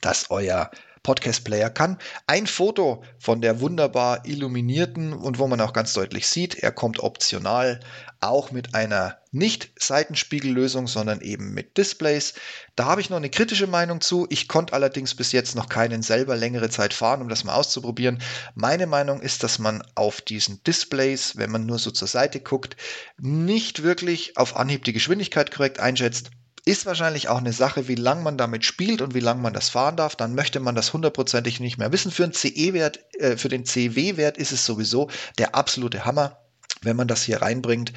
das 0.00 0.30
euer 0.30 0.70
Podcast-Player 1.04 1.70
kann. 1.70 1.98
Ein 2.26 2.48
Foto 2.48 3.04
von 3.18 3.40
der 3.40 3.60
wunderbar 3.60 4.26
illuminierten 4.26 5.12
und 5.12 5.38
wo 5.38 5.46
man 5.46 5.60
auch 5.60 5.72
ganz 5.72 5.92
deutlich 5.92 6.26
sieht, 6.26 6.56
er 6.56 6.72
kommt 6.72 6.98
optional 6.98 7.78
auch 8.20 8.50
mit 8.50 8.74
einer 8.74 9.18
nicht 9.30 9.70
Seitenspiegellösung, 9.78 10.86
sondern 10.86 11.20
eben 11.20 11.52
mit 11.52 11.76
Displays. 11.76 12.34
Da 12.74 12.86
habe 12.86 13.00
ich 13.02 13.10
noch 13.10 13.18
eine 13.18 13.28
kritische 13.28 13.66
Meinung 13.66 14.00
zu. 14.00 14.26
Ich 14.30 14.48
konnte 14.48 14.72
allerdings 14.72 15.14
bis 15.14 15.32
jetzt 15.32 15.54
noch 15.54 15.68
keinen 15.68 16.02
selber 16.02 16.34
längere 16.36 16.70
Zeit 16.70 16.94
fahren, 16.94 17.20
um 17.20 17.28
das 17.28 17.44
mal 17.44 17.54
auszuprobieren. 17.54 18.22
Meine 18.54 18.86
Meinung 18.86 19.20
ist, 19.20 19.42
dass 19.42 19.58
man 19.58 19.82
auf 19.94 20.22
diesen 20.22 20.62
Displays, 20.64 21.36
wenn 21.36 21.50
man 21.50 21.66
nur 21.66 21.78
so 21.78 21.90
zur 21.90 22.08
Seite 22.08 22.40
guckt, 22.40 22.76
nicht 23.18 23.82
wirklich 23.82 24.38
auf 24.38 24.56
Anhieb 24.56 24.84
die 24.84 24.94
Geschwindigkeit 24.94 25.50
korrekt 25.50 25.80
einschätzt. 25.80 26.30
Ist 26.66 26.86
wahrscheinlich 26.86 27.28
auch 27.28 27.38
eine 27.38 27.52
Sache, 27.52 27.88
wie 27.88 27.94
lange 27.94 28.22
man 28.22 28.38
damit 28.38 28.64
spielt 28.64 29.02
und 29.02 29.14
wie 29.14 29.20
lange 29.20 29.42
man 29.42 29.52
das 29.52 29.68
fahren 29.68 29.96
darf. 29.96 30.16
Dann 30.16 30.34
möchte 30.34 30.60
man 30.60 30.74
das 30.74 30.94
hundertprozentig 30.94 31.60
nicht 31.60 31.76
mehr 31.76 31.92
wissen. 31.92 32.10
Für, 32.10 32.30
CE-Wert, 32.32 33.00
äh, 33.18 33.36
für 33.36 33.50
den 33.50 33.66
CW-Wert 33.66 34.38
ist 34.38 34.52
es 34.52 34.64
sowieso 34.64 35.10
der 35.38 35.54
absolute 35.54 36.06
Hammer, 36.06 36.38
wenn 36.80 36.96
man 36.96 37.06
das 37.06 37.22
hier 37.22 37.42
reinbringt. 37.42 37.92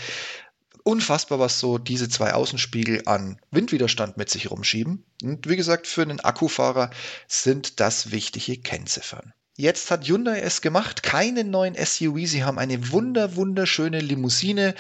Unfassbar, 0.83 1.39
was 1.39 1.59
so 1.59 1.77
diese 1.77 2.09
zwei 2.09 2.33
Außenspiegel 2.33 3.03
an 3.05 3.39
Windwiderstand 3.51 4.17
mit 4.17 4.29
sich 4.29 4.51
rumschieben. 4.51 5.05
Und 5.23 5.47
wie 5.47 5.55
gesagt, 5.55 5.87
für 5.87 6.01
einen 6.01 6.19
Akkufahrer 6.19 6.89
sind 7.27 7.79
das 7.79 8.11
wichtige 8.11 8.57
Kennziffern. 8.57 9.33
Jetzt 9.59 9.89
hat 9.89 10.07
Hyundai 10.07 10.39
es 10.39 10.61
gemacht, 10.61 11.01
keinen 11.01 11.49
neuen 11.49 11.73
SUV. 11.73 12.27
Sie 12.27 12.43
haben 12.43 12.59
eine 12.59 12.91
wunder, 12.91 13.35
wunderschöne 13.35 13.99
Limousine 14.01 14.75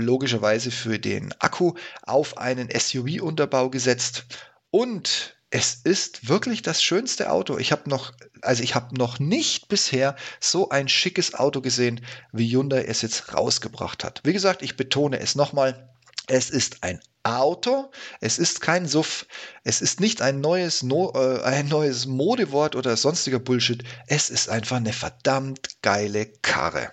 logischerweise 0.00 0.70
für 0.70 0.98
den 0.98 1.34
Akku 1.38 1.74
auf 2.02 2.38
einen 2.38 2.68
SUV-Unterbau 2.70 3.70
gesetzt 3.70 4.24
und 4.70 5.36
es 5.50 5.74
ist 5.82 6.28
wirklich 6.28 6.62
das 6.62 6.82
schönste 6.82 7.30
Auto. 7.32 7.58
Ich 7.58 7.72
habe 7.72 7.90
noch, 7.90 8.12
also 8.40 8.62
ich 8.62 8.76
habe 8.76 8.96
noch 8.96 9.18
nicht 9.18 9.66
bisher 9.66 10.14
so 10.38 10.68
ein 10.68 10.88
schickes 10.88 11.34
Auto 11.34 11.60
gesehen, 11.60 12.06
wie 12.32 12.48
Hyundai 12.48 12.84
es 12.84 13.02
jetzt 13.02 13.34
rausgebracht 13.34 14.04
hat. 14.04 14.20
Wie 14.22 14.32
gesagt, 14.32 14.62
ich 14.62 14.76
betone 14.76 15.18
es 15.18 15.34
nochmal. 15.34 15.90
Es 16.28 16.50
ist 16.50 16.84
ein 16.84 17.00
Auto, 17.24 17.90
es 18.20 18.38
ist 18.38 18.60
kein 18.60 18.86
Suff, 18.86 19.26
es 19.64 19.82
ist 19.82 20.00
nicht 20.00 20.22
ein 20.22 20.40
neues, 20.40 20.84
no, 20.84 21.12
äh, 21.14 21.42
ein 21.42 21.66
neues 21.66 22.06
Modewort 22.06 22.76
oder 22.76 22.96
sonstiger 22.96 23.40
Bullshit. 23.40 23.82
Es 24.06 24.30
ist 24.30 24.48
einfach 24.48 24.76
eine 24.76 24.92
verdammt 24.92 25.82
geile 25.82 26.26
Karre. 26.26 26.92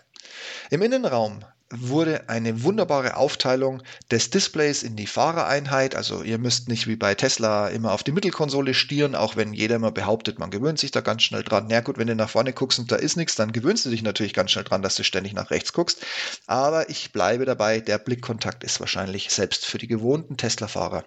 Im 0.71 0.81
Innenraum 0.81 1.45
wurde 1.69 2.29
eine 2.29 2.63
wunderbare 2.63 3.17
Aufteilung 3.17 3.83
des 4.09 4.29
Displays 4.29 4.83
in 4.83 4.95
die 4.95 5.07
Fahrereinheit. 5.07 5.95
Also 5.95 6.23
ihr 6.23 6.37
müsst 6.37 6.69
nicht 6.69 6.87
wie 6.87 6.95
bei 6.95 7.13
Tesla 7.15 7.67
immer 7.67 7.91
auf 7.91 8.03
die 8.03 8.11
Mittelkonsole 8.11 8.73
stieren, 8.73 9.15
auch 9.15 9.35
wenn 9.35 9.53
jeder 9.53 9.75
immer 9.75 9.91
behauptet, 9.91 10.39
man 10.39 10.49
gewöhnt 10.49 10.79
sich 10.79 10.91
da 10.91 11.01
ganz 11.01 11.23
schnell 11.23 11.43
dran. 11.43 11.67
Na 11.69 11.81
gut, 11.81 11.97
wenn 11.97 12.07
du 12.07 12.15
nach 12.15 12.29
vorne 12.29 12.53
guckst 12.53 12.79
und 12.79 12.91
da 12.91 12.95
ist 12.95 13.17
nichts, 13.17 13.35
dann 13.35 13.51
gewöhnst 13.51 13.85
du 13.85 13.89
dich 13.89 14.01
natürlich 14.01 14.33
ganz 14.33 14.51
schnell 14.51 14.63
dran, 14.63 14.81
dass 14.81 14.95
du 14.95 15.03
ständig 15.03 15.33
nach 15.33 15.51
rechts 15.51 15.73
guckst. 15.73 16.05
Aber 16.45 16.89
ich 16.89 17.11
bleibe 17.11 17.45
dabei, 17.45 17.81
der 17.81 17.97
Blickkontakt 17.97 18.63
ist 18.63 18.79
wahrscheinlich 18.79 19.29
selbst 19.29 19.65
für 19.65 19.77
die 19.77 19.87
gewohnten 19.87 20.37
Tesla-Fahrer 20.37 21.03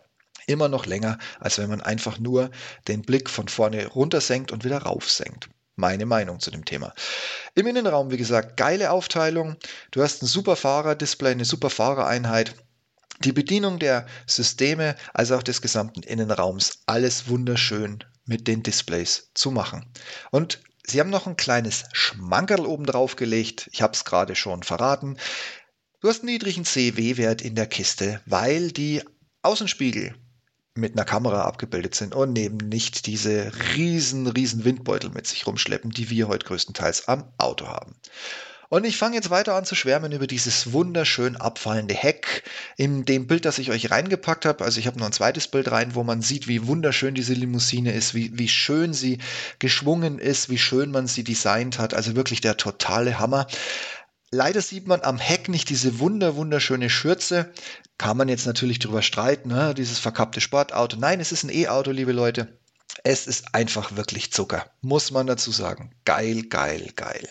immer 0.47 0.69
noch 0.69 0.87
länger, 0.87 1.19
als 1.39 1.59
wenn 1.59 1.71
man 1.71 1.81
einfach 1.81 2.19
nur 2.19 2.51
den 2.89 3.03
Blick 3.03 3.31
von 3.31 3.49
vorne 3.49 3.87
runter 3.87 4.21
senkt 4.21 4.53
und 4.53 4.65
wieder 4.65 4.79
rauf 4.79 5.11
senkt 5.11 5.49
meine 5.81 6.07
Meinung 6.07 6.39
zu 6.39 6.51
dem 6.51 6.65
Thema. 6.65 6.95
Im 7.55 7.67
Innenraum, 7.67 8.11
wie 8.13 8.17
gesagt, 8.17 8.57
geile 8.57 8.93
Aufteilung. 8.93 9.57
Du 9.91 10.03
hast 10.03 10.23
ein 10.23 10.27
super 10.27 10.55
Fahrerdisplay, 10.55 11.33
eine 11.33 11.45
super 11.45 11.71
Fahrereinheit. 11.71 12.55
Die 13.25 13.33
Bedienung 13.33 13.79
der 13.79 14.07
Systeme, 14.27 14.95
also 15.13 15.37
auch 15.37 15.43
des 15.43 15.61
gesamten 15.61 16.03
Innenraums, 16.03 16.83
alles 16.87 17.29
wunderschön 17.29 18.05
mit 18.25 18.47
den 18.47 18.63
Displays 18.63 19.31
zu 19.35 19.51
machen. 19.51 19.93
Und 20.31 20.63
sie 20.87 21.01
haben 21.01 21.11
noch 21.11 21.27
ein 21.27 21.37
kleines 21.37 21.85
Schmankerl 21.93 22.65
oben 22.65 22.87
drauf 22.87 23.17
gelegt. 23.17 23.69
Ich 23.73 23.83
habe 23.83 23.93
es 23.93 24.05
gerade 24.05 24.37
schon 24.37 24.63
verraten. 24.63 25.19
Du 26.01 26.09
hast 26.09 26.21
einen 26.21 26.33
niedrigen 26.33 26.65
CW-Wert 26.65 27.43
in 27.43 27.55
der 27.57 27.67
Kiste, 27.67 28.23
weil 28.25 28.71
die 28.71 29.03
Außenspiegel 29.43 30.15
mit 30.75 30.93
einer 30.93 31.05
Kamera 31.05 31.43
abgebildet 31.43 31.95
sind 31.95 32.15
und 32.15 32.33
neben 32.33 32.57
nicht 32.57 33.07
diese 33.07 33.53
riesen, 33.75 34.27
riesen 34.27 34.65
Windbeutel 34.65 35.11
mit 35.11 35.27
sich 35.27 35.47
rumschleppen, 35.47 35.91
die 35.91 36.11
wir 36.11 36.29
heute 36.29 36.47
größtenteils 36.47 37.09
am 37.09 37.25
Auto 37.39 37.67
haben. 37.67 37.95
Und 38.71 38.87
ich 38.87 38.97
fange 38.97 39.17
jetzt 39.17 39.31
weiter 39.31 39.57
an 39.57 39.65
zu 39.65 39.75
schwärmen 39.75 40.13
über 40.13 40.29
dieses 40.29 40.73
wunderschön 40.73 41.37
abfallende 41.37 41.93
Heck. 41.93 42.45
In 42.77 43.05
dem 43.05 43.27
Bild, 43.27 43.45
das 43.45 43.59
ich 43.59 43.73
euch 43.73 43.91
reingepackt 43.91 44.47
habe, 44.47 44.65
also 44.65 44.79
ich 44.79 44.87
habe 44.87 44.97
noch 44.97 45.07
ein 45.07 45.13
zweites 45.13 45.49
Bild 45.49 45.73
rein, 45.73 45.97
wo 45.97 46.05
man 46.05 46.23
sieht, 46.23 46.47
wie 46.47 46.69
wunderschön 46.69 47.17
diese 47.17 47.35
Limousine 47.35 47.93
ist, 47.93 48.15
wie, 48.15 48.39
wie 48.39 48.49
schön 48.49 48.93
sie 48.93 49.19
geschwungen 49.59 50.21
ist, 50.21 50.51
wie 50.51 50.59
schön 50.59 50.93
man 50.93 51.09
sie 51.09 51.25
designt 51.25 51.81
hat. 51.81 51.95
Also 51.95 52.15
wirklich 52.15 52.43
der 52.43 52.57
totale 52.57 53.19
Hammer. 53.19 53.49
Leider 54.33 54.63
sieht 54.63 54.87
man 54.87 55.03
am 55.03 55.19
Heck 55.19 55.49
nicht 55.49 55.69
diese 55.71 55.99
wunder, 55.99 56.37
wunderschöne 56.37 56.89
Schürze. 56.89 57.53
Kann 57.99 58.17
man 58.17 58.29
jetzt 58.29 58.47
natürlich 58.47 58.79
drüber 58.79 59.03
streiten, 59.03 59.49
ne? 59.49 59.75
dieses 59.75 59.99
verkappte 59.99 60.41
Sportauto. 60.41 60.97
Nein, 60.97 61.19
es 61.19 61.33
ist 61.33 61.43
ein 61.43 61.51
E-Auto, 61.51 61.91
liebe 61.91 62.13
Leute. 62.13 62.61
Es 63.03 63.27
ist 63.27 63.55
einfach 63.55 63.97
wirklich 63.97 64.33
Zucker, 64.33 64.71
muss 64.83 65.11
man 65.11 65.27
dazu 65.27 65.51
sagen. 65.51 65.95
Geil, 66.05 66.45
geil, 66.45 66.93
geil. 66.95 67.29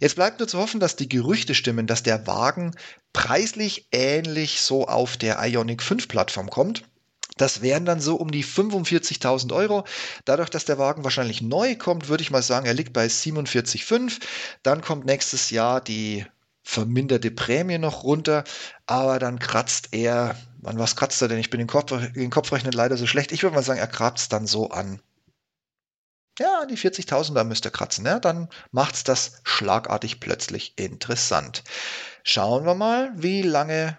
Jetzt 0.00 0.16
bleibt 0.16 0.38
nur 0.38 0.48
zu 0.48 0.58
hoffen, 0.58 0.80
dass 0.80 0.96
die 0.96 1.08
Gerüchte 1.08 1.54
stimmen, 1.54 1.86
dass 1.86 2.02
der 2.02 2.26
Wagen 2.26 2.74
preislich 3.12 3.88
ähnlich 3.92 4.62
so 4.62 4.86
auf 4.88 5.16
der 5.16 5.38
Ionic 5.46 5.82
5 5.82 6.08
Plattform 6.08 6.48
kommt. 6.48 6.82
Das 7.36 7.60
wären 7.60 7.84
dann 7.84 8.00
so 8.00 8.16
um 8.16 8.30
die 8.30 8.44
45.000 8.44 9.54
Euro. 9.54 9.84
Dadurch, 10.24 10.48
dass 10.48 10.64
der 10.64 10.78
Wagen 10.78 11.04
wahrscheinlich 11.04 11.42
neu 11.42 11.76
kommt, 11.76 12.08
würde 12.08 12.22
ich 12.22 12.30
mal 12.30 12.42
sagen, 12.42 12.66
er 12.66 12.74
liegt 12.74 12.92
bei 12.92 13.06
47,5. 13.06 14.20
Dann 14.62 14.80
kommt 14.80 15.04
nächstes 15.04 15.50
Jahr 15.50 15.80
die 15.80 16.24
verminderte 16.62 17.30
Prämie 17.30 17.78
noch 17.78 18.02
runter, 18.02 18.42
aber 18.86 19.18
dann 19.18 19.38
kratzt 19.38 19.90
er, 19.92 20.36
an 20.64 20.78
was 20.78 20.96
kratzt 20.96 21.22
er 21.22 21.28
denn? 21.28 21.38
Ich 21.38 21.50
bin 21.50 21.58
den, 21.58 21.68
Kopf, 21.68 21.92
den 22.12 22.30
Kopfrechnen 22.30 22.72
leider 22.72 22.96
so 22.96 23.06
schlecht. 23.06 23.30
Ich 23.32 23.42
würde 23.42 23.54
mal 23.54 23.62
sagen, 23.62 23.78
er 23.78 23.86
kratzt 23.86 24.32
dann 24.32 24.46
so 24.46 24.70
an. 24.70 25.00
Ja, 26.38 26.66
die 26.66 26.76
40.000 26.76 27.34
da 27.34 27.44
müsste 27.44 27.70
kratzen. 27.70 28.04
Ja, 28.04 28.18
dann 28.18 28.48
macht's 28.70 29.04
das 29.04 29.40
schlagartig 29.44 30.20
plötzlich 30.20 30.74
interessant. 30.76 31.62
Schauen 32.24 32.66
wir 32.66 32.74
mal, 32.74 33.12
wie 33.14 33.42
lange 33.42 33.98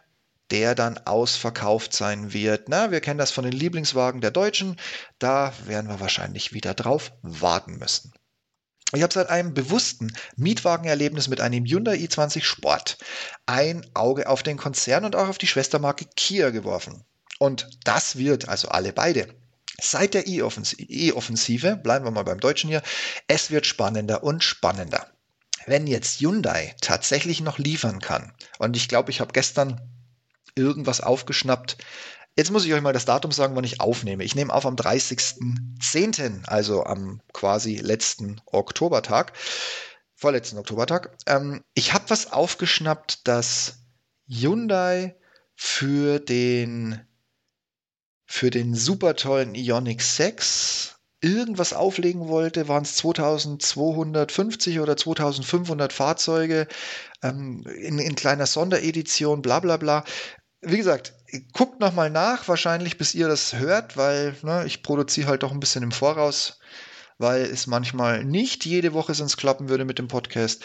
der 0.52 0.76
dann 0.76 0.98
ausverkauft 1.00 1.94
sein 1.94 2.34
wird. 2.34 2.70
Na, 2.70 2.92
wir 2.92 3.02
kennen 3.02 3.18
das 3.18 3.32
von 3.32 3.44
den 3.44 3.54
Lieblingswagen 3.54 4.22
der 4.22 4.32
Deutschen. 4.32 4.78
Da 5.20 5.54
werden 5.66 5.90
wir 5.90 6.00
wahrscheinlich 6.00 6.54
wieder 6.54 6.74
drauf 6.74 7.12
warten 7.22 7.78
müssen. 7.78 8.14
Ich 8.94 9.04
habe 9.04 9.14
seit 9.14 9.30
einem 9.30 9.54
bewussten 9.54 10.14
Mietwagenerlebnis 10.38 11.28
mit 11.28 11.42
einem 11.42 11.66
Hyundai 11.66 11.96
i20 11.96 12.44
Sport 12.44 12.98
ein 13.46 13.86
Auge 13.94 14.30
auf 14.30 14.44
den 14.44 14.56
Konzern 14.56 15.04
und 15.04 15.16
auch 15.16 15.28
auf 15.28 15.38
die 15.38 15.48
Schwestermarke 15.48 16.06
Kia 16.16 16.52
geworfen. 16.52 17.04
Und 17.38 17.68
das 17.84 18.18
wird, 18.18 18.48
also 18.48 18.70
alle 18.70 18.94
beide, 18.94 19.28
seit 19.82 20.14
der 20.14 20.26
E-Offensive, 20.26 21.76
bleiben 21.76 22.06
wir 22.06 22.12
mal 22.12 22.24
beim 22.24 22.40
Deutschen 22.40 22.70
hier, 22.70 22.82
es 23.28 23.52
wird 23.52 23.66
spannender 23.66 24.24
und 24.24 24.42
spannender. 24.44 25.06
Wenn 25.66 25.86
jetzt 25.86 26.22
Hyundai 26.22 26.74
tatsächlich 26.80 27.42
noch 27.42 27.58
liefern 27.58 28.00
kann, 28.00 28.34
und 28.58 28.78
ich 28.78 28.88
glaube, 28.88 29.12
ich 29.12 29.20
habe 29.20 29.34
gestern 29.34 29.82
irgendwas 30.58 31.02
aufgeschnappt. 31.02 31.78
Jetzt 32.36 32.52
muss 32.52 32.66
ich 32.66 32.74
euch 32.74 32.82
mal 32.82 32.94
das 32.94 33.06
Datum 33.06 33.32
sagen, 33.32 33.56
wann 33.56 33.64
ich 33.64 33.82
aufnehme. 33.82 34.24
Ich 34.24 34.36
nehme 34.36 34.54
auf 34.54 34.66
am 34.66 34.76
30.10., 34.76 36.46
also 36.46 36.84
am 36.84 37.20
quasi 37.34 37.78
letzten 37.78 38.40
Oktobertag, 38.46 39.34
vorletzten 40.16 40.60
Oktobertag. 40.60 41.18
Ähm, 41.26 41.64
ich 41.74 41.94
habe 41.94 42.10
was 42.10 42.32
aufgeschnappt, 42.32 43.28
dass 43.28 43.80
Hyundai 44.28 45.16
für 45.56 46.20
den 46.20 47.02
für 48.30 48.52
den 48.52 48.76
super 48.76 49.16
tollen 49.16 49.56
Ioniq 49.56 50.02
6 50.02 50.98
irgendwas 51.22 51.74
auflegen 51.74 52.28
wollte, 52.28 52.68
waren 52.68 52.84
es 52.84 52.96
2250 52.98 54.80
oder 54.80 54.96
2500 54.96 55.92
Fahrzeuge 55.92 56.68
ähm, 57.24 57.66
in, 57.66 57.98
in 57.98 58.16
kleiner 58.16 58.46
Sonderedition, 58.46 59.42
bla 59.42 59.60
bla 59.60 59.78
bla 59.78 60.04
wie 60.62 60.78
gesagt, 60.78 61.14
guckt 61.54 61.80
nochmal 61.80 62.10
nach, 62.10 62.48
wahrscheinlich 62.48 62.98
bis 62.98 63.14
ihr 63.14 63.28
das 63.28 63.54
hört, 63.54 63.98
weil 63.98 64.36
ne, 64.42 64.64
ich 64.66 64.82
produziere 64.84 65.28
halt 65.28 65.44
doch 65.44 65.52
ein 65.52 65.60
bisschen 65.60 65.84
im 65.84 65.92
Voraus, 65.92 66.60
weil 67.18 67.42
es 67.42 67.68
manchmal 67.68 68.24
nicht 68.24 68.66
jede 68.66 68.94
Woche 68.94 69.14
sonst 69.14 69.36
klappen 69.38 69.68
würde 69.70 69.86
mit 69.86 70.00
dem 70.00 70.08
Podcast. 70.08 70.64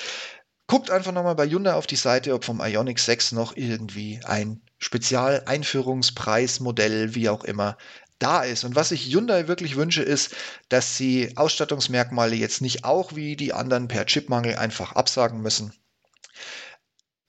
Guckt 0.66 0.90
einfach 0.90 1.12
nochmal 1.12 1.34
bei 1.34 1.46
Hyundai 1.48 1.74
auf 1.74 1.86
die 1.86 1.96
Seite, 1.96 2.32
ob 2.34 2.44
vom 2.44 2.60
Ionic 2.60 2.98
6 2.98 3.32
noch 3.32 3.54
irgendwie 3.56 4.20
ein 4.24 4.62
Spezial-Einführungspreismodell, 4.78 7.14
wie 7.14 7.28
auch 7.28 7.44
immer, 7.44 7.76
da 8.18 8.42
ist. 8.42 8.64
Und 8.64 8.74
was 8.76 8.92
ich 8.92 9.12
Hyundai 9.12 9.48
wirklich 9.48 9.76
wünsche, 9.76 10.02
ist, 10.02 10.34
dass 10.68 10.96
sie 10.96 11.36
Ausstattungsmerkmale 11.36 12.36
jetzt 12.36 12.62
nicht 12.62 12.84
auch 12.84 13.14
wie 13.14 13.36
die 13.36 13.52
anderen 13.52 13.88
per 13.88 14.06
Chipmangel 14.06 14.56
einfach 14.56 14.92
absagen 14.92 15.42
müssen, 15.42 15.74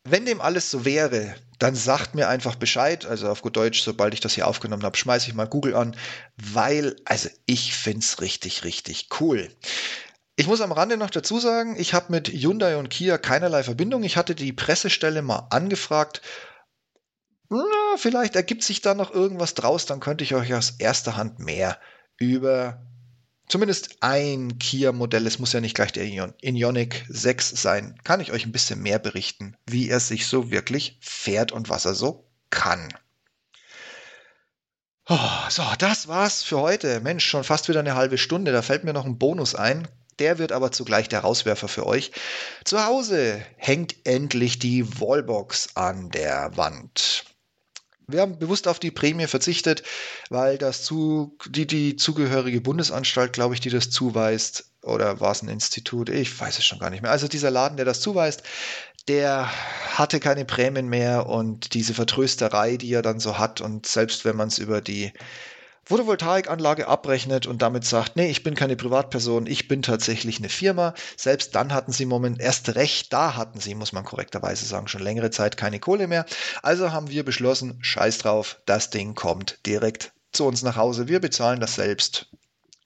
Wenn 0.05 0.25
dem 0.25 0.41
alles 0.41 0.69
so 0.69 0.83
wäre, 0.83 1.33
dann 1.59 1.75
sagt 1.75 2.13
mir 2.13 2.27
einfach 2.27 2.55
Bescheid. 2.55 3.05
Also 3.05 3.29
auf 3.29 3.41
gut 3.41 3.55
Deutsch, 3.55 3.81
sobald 3.81 4.13
ich 4.13 4.19
das 4.19 4.33
hier 4.33 4.47
aufgenommen 4.47 4.83
habe, 4.83 4.97
schmeiße 4.97 5.29
ich 5.29 5.33
mal 5.33 5.47
Google 5.47 5.75
an, 5.75 5.95
weil, 6.35 6.97
also 7.05 7.29
ich 7.45 7.73
finde 7.73 7.99
es 7.99 8.19
richtig, 8.19 8.65
richtig 8.65 9.07
cool. 9.21 9.49
Ich 10.35 10.47
muss 10.47 10.61
am 10.61 10.71
Rande 10.71 10.97
noch 10.97 11.09
dazu 11.09 11.39
sagen, 11.39 11.75
ich 11.77 11.93
habe 11.93 12.11
mit 12.11 12.27
Hyundai 12.27 12.75
und 12.77 12.89
Kia 12.89 13.17
keinerlei 13.17 13.63
Verbindung. 13.63 14.03
Ich 14.03 14.17
hatte 14.17 14.35
die 14.35 14.51
Pressestelle 14.51 15.21
mal 15.21 15.47
angefragt. 15.51 16.21
Na, 17.49 17.63
vielleicht 17.97 18.35
ergibt 18.35 18.63
sich 18.63 18.81
da 18.81 18.95
noch 18.95 19.13
irgendwas 19.13 19.53
draus, 19.53 19.85
dann 19.85 19.99
könnte 19.99 20.23
ich 20.23 20.33
euch 20.33 20.53
aus 20.53 20.71
erster 20.79 21.15
Hand 21.15 21.39
mehr 21.39 21.79
über 22.17 22.83
zumindest 23.53 23.97
ein 23.99 24.57
Kia-Modell, 24.57 25.27
es 25.27 25.37
muss 25.37 25.53
ja 25.53 25.61
nicht 25.61 25.75
gleich 25.75 25.91
der 25.91 26.05
Ionic 26.05 27.05
6 27.07 27.51
sein, 27.51 27.95
kann 28.03 28.19
ich 28.19 28.31
euch 28.31 28.47
ein 28.47 28.51
bisschen 28.51 28.81
mehr 28.81 28.97
berichten, 28.97 29.55
wie 29.67 29.89
er 29.89 29.99
sich 29.99 30.25
so 30.25 30.49
wirklich 30.49 30.97
fährt 31.01 31.51
und 31.51 31.69
was 31.69 31.85
er 31.85 31.93
so 31.93 32.27
kann. 32.49 32.89
Oh, 35.07 35.19
so, 35.49 35.61
das 35.77 36.07
war's 36.07 36.41
für 36.41 36.61
heute. 36.61 36.99
Mensch, 37.01 37.25
schon 37.25 37.43
fast 37.43 37.69
wieder 37.69 37.81
eine 37.81 37.93
halbe 37.93 38.17
Stunde. 38.17 38.51
Da 38.51 38.63
fällt 38.63 38.85
mir 38.85 38.93
noch 38.93 39.05
ein 39.05 39.19
Bonus 39.19 39.53
ein. 39.53 39.87
Der 40.17 40.39
wird 40.39 40.51
aber 40.51 40.71
zugleich 40.71 41.07
der 41.07 41.19
Rauswerfer 41.19 41.67
für 41.67 41.85
euch. 41.85 42.11
Zu 42.65 42.83
Hause 42.83 43.39
hängt 43.57 44.07
endlich 44.07 44.57
die 44.57 44.99
Wallbox 44.99 45.75
an 45.75 46.09
der 46.09 46.57
Wand. 46.57 47.25
Wir 48.07 48.21
haben 48.21 48.39
bewusst 48.39 48.67
auf 48.67 48.79
die 48.79 48.91
Prämie 48.91 49.27
verzichtet, 49.27 49.83
weil 50.29 50.57
das 50.57 50.83
zu, 50.83 51.37
die, 51.47 51.67
die 51.67 51.95
zugehörige 51.95 52.61
Bundesanstalt, 52.61 53.33
glaube 53.33 53.53
ich, 53.53 53.61
die 53.61 53.69
das 53.69 53.89
zuweist, 53.89 54.71
oder 54.81 55.19
war 55.19 55.31
es 55.31 55.41
ein 55.41 55.49
Institut? 55.49 56.09
Ich 56.09 56.37
weiß 56.39 56.57
es 56.57 56.65
schon 56.65 56.79
gar 56.79 56.89
nicht 56.89 57.01
mehr. 57.01 57.11
Also 57.11 57.27
dieser 57.27 57.51
Laden, 57.51 57.77
der 57.77 57.85
das 57.85 58.01
zuweist, 58.01 58.43
der 59.07 59.49
hatte 59.97 60.19
keine 60.19 60.45
Prämien 60.45 60.87
mehr 60.87 61.27
und 61.27 61.73
diese 61.73 61.93
Vertrösterei, 61.93 62.77
die 62.77 62.93
er 62.93 63.01
dann 63.01 63.19
so 63.19 63.37
hat 63.37 63.61
und 63.61 63.85
selbst 63.85 64.25
wenn 64.25 64.35
man 64.35 64.47
es 64.47 64.57
über 64.57 64.81
die 64.81 65.11
Photovoltaikanlage 65.85 66.87
abrechnet 66.87 67.45
und 67.45 67.61
damit 67.61 67.83
sagt, 67.83 68.15
nee, 68.15 68.29
ich 68.29 68.43
bin 68.43 68.55
keine 68.55 68.77
Privatperson, 68.77 69.47
ich 69.47 69.67
bin 69.67 69.81
tatsächlich 69.81 70.37
eine 70.39 70.49
Firma. 70.49 70.93
Selbst 71.17 71.55
dann 71.55 71.73
hatten 71.73 71.91
sie 71.91 72.05
moment 72.05 72.39
erst 72.39 72.75
recht, 72.75 73.11
da 73.11 73.35
hatten 73.35 73.59
sie, 73.59 73.75
muss 73.75 73.91
man 73.91 74.05
korrekterweise 74.05 74.65
sagen, 74.65 74.87
schon 74.87 75.01
längere 75.01 75.29
Zeit 75.29 75.57
keine 75.57 75.79
Kohle 75.79 76.07
mehr. 76.07 76.25
Also 76.61 76.91
haben 76.91 77.09
wir 77.09 77.25
beschlossen, 77.25 77.79
scheiß 77.81 78.19
drauf, 78.19 78.61
das 78.65 78.91
Ding 78.91 79.13
kommt 79.13 79.59
direkt 79.65 80.13
zu 80.31 80.45
uns 80.45 80.63
nach 80.63 80.77
Hause. 80.77 81.09
Wir 81.09 81.19
bezahlen 81.19 81.59
das 81.59 81.75
selbst. 81.75 82.27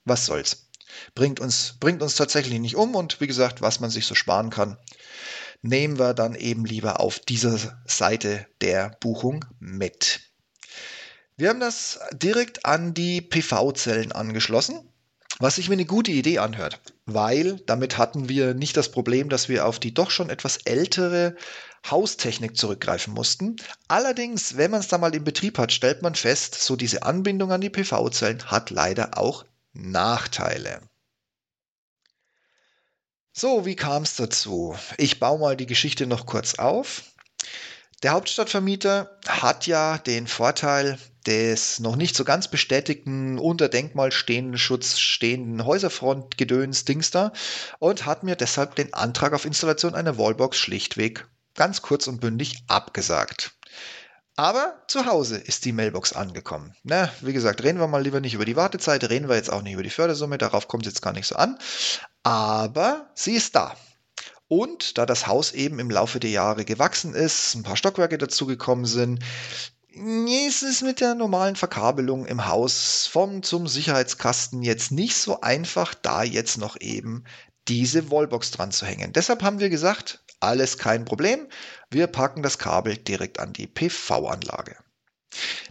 Was 0.04 0.26
soll's? 0.26 0.68
Bringt 1.14 1.38
uns, 1.38 1.76
bringt 1.78 2.02
uns 2.02 2.16
tatsächlich 2.16 2.58
nicht 2.58 2.74
um 2.76 2.94
und 2.96 3.20
wie 3.20 3.26
gesagt, 3.26 3.62
was 3.62 3.78
man 3.78 3.90
sich 3.90 4.06
so 4.06 4.14
sparen 4.14 4.50
kann, 4.50 4.76
nehmen 5.62 5.98
wir 5.98 6.14
dann 6.14 6.34
eben 6.34 6.64
lieber 6.64 7.00
auf 7.00 7.20
dieser 7.20 7.80
Seite 7.86 8.46
der 8.60 8.96
Buchung 9.00 9.44
mit. 9.60 10.27
Wir 11.38 11.50
haben 11.50 11.60
das 11.60 12.00
direkt 12.12 12.66
an 12.66 12.94
die 12.94 13.20
PV-Zellen 13.20 14.10
angeschlossen, 14.10 14.92
was 15.38 15.54
sich 15.54 15.68
wie 15.68 15.74
eine 15.74 15.84
gute 15.84 16.10
Idee 16.10 16.40
anhört, 16.40 16.80
weil 17.06 17.60
damit 17.60 17.96
hatten 17.96 18.28
wir 18.28 18.54
nicht 18.54 18.76
das 18.76 18.90
Problem, 18.90 19.28
dass 19.28 19.48
wir 19.48 19.64
auf 19.64 19.78
die 19.78 19.94
doch 19.94 20.10
schon 20.10 20.30
etwas 20.30 20.56
ältere 20.64 21.36
Haustechnik 21.88 22.56
zurückgreifen 22.56 23.14
mussten. 23.14 23.54
Allerdings, 23.86 24.56
wenn 24.56 24.72
man 24.72 24.80
es 24.80 24.88
da 24.88 24.98
mal 24.98 25.14
in 25.14 25.22
Betrieb 25.22 25.58
hat, 25.58 25.70
stellt 25.72 26.02
man 26.02 26.16
fest, 26.16 26.56
so 26.56 26.74
diese 26.74 27.04
Anbindung 27.04 27.52
an 27.52 27.60
die 27.60 27.70
PV-Zellen 27.70 28.50
hat 28.50 28.70
leider 28.70 29.16
auch 29.16 29.44
Nachteile. 29.72 30.80
So, 33.32 33.64
wie 33.64 33.76
kam 33.76 34.02
es 34.02 34.16
dazu? 34.16 34.74
Ich 34.96 35.20
baue 35.20 35.38
mal 35.38 35.56
die 35.56 35.66
Geschichte 35.66 36.08
noch 36.08 36.26
kurz 36.26 36.56
auf. 36.56 37.04
Der 38.02 38.10
Hauptstadtvermieter 38.10 39.16
hat 39.28 39.68
ja 39.68 39.98
den 39.98 40.26
Vorteil 40.26 40.98
des 41.28 41.78
noch 41.78 41.94
nicht 41.94 42.16
so 42.16 42.24
ganz 42.24 42.48
bestätigten 42.48 43.38
unter 43.38 43.68
Denkmal 43.68 44.12
stehenden 44.12 44.56
Schutz 44.56 44.98
stehenden 44.98 45.66
Häuserfrontgedöns 45.66 46.86
Dings 46.86 47.10
da 47.10 47.32
und 47.78 48.06
hat 48.06 48.22
mir 48.22 48.34
deshalb 48.34 48.74
den 48.76 48.94
Antrag 48.94 49.34
auf 49.34 49.44
Installation 49.44 49.94
einer 49.94 50.16
Wallbox 50.16 50.56
schlichtweg 50.56 51.26
ganz 51.54 51.82
kurz 51.82 52.06
und 52.06 52.20
bündig 52.20 52.62
abgesagt. 52.66 53.52
Aber 54.36 54.82
zu 54.86 55.04
Hause 55.04 55.36
ist 55.36 55.64
die 55.64 55.72
Mailbox 55.72 56.14
angekommen. 56.14 56.74
Na, 56.82 57.12
wie 57.20 57.32
gesagt, 57.32 57.62
reden 57.62 57.80
wir 57.80 57.88
mal 57.88 58.02
lieber 58.02 58.20
nicht 58.20 58.34
über 58.34 58.44
die 58.46 58.56
Wartezeit, 58.56 59.02
reden 59.10 59.28
wir 59.28 59.36
jetzt 59.36 59.52
auch 59.52 59.62
nicht 59.62 59.74
über 59.74 59.82
die 59.82 59.90
Fördersumme, 59.90 60.38
darauf 60.38 60.66
kommt 60.66 60.86
es 60.86 60.94
jetzt 60.94 61.02
gar 61.02 61.12
nicht 61.12 61.26
so 61.26 61.34
an. 61.34 61.58
Aber 62.22 63.10
sie 63.14 63.34
ist 63.34 63.54
da. 63.54 63.76
Und 64.46 64.96
da 64.96 65.04
das 65.04 65.26
Haus 65.26 65.52
eben 65.52 65.78
im 65.78 65.90
Laufe 65.90 66.20
der 66.20 66.30
Jahre 66.30 66.64
gewachsen 66.64 67.14
ist, 67.14 67.54
ein 67.54 67.64
paar 67.64 67.76
Stockwerke 67.76 68.16
dazugekommen 68.16 68.86
sind, 68.86 69.22
ist 69.90 70.62
es 70.62 70.82
mit 70.82 71.00
der 71.00 71.14
normalen 71.14 71.56
Verkabelung 71.56 72.26
im 72.26 72.46
Haus 72.46 73.06
vom 73.06 73.42
zum 73.42 73.66
Sicherheitskasten 73.66 74.62
jetzt 74.62 74.92
nicht 74.92 75.16
so 75.16 75.40
einfach, 75.40 75.94
da 75.94 76.22
jetzt 76.22 76.58
noch 76.58 76.80
eben 76.80 77.24
diese 77.68 78.10
Wallbox 78.10 78.50
dran 78.50 78.70
zu 78.70 78.86
hängen. 78.86 79.12
Deshalb 79.12 79.42
haben 79.42 79.60
wir 79.60 79.70
gesagt, 79.70 80.24
alles 80.40 80.78
kein 80.78 81.04
Problem, 81.04 81.48
wir 81.90 82.06
packen 82.06 82.42
das 82.42 82.58
Kabel 82.58 82.96
direkt 82.96 83.40
an 83.40 83.52
die 83.52 83.66
PV-Anlage. 83.66 84.76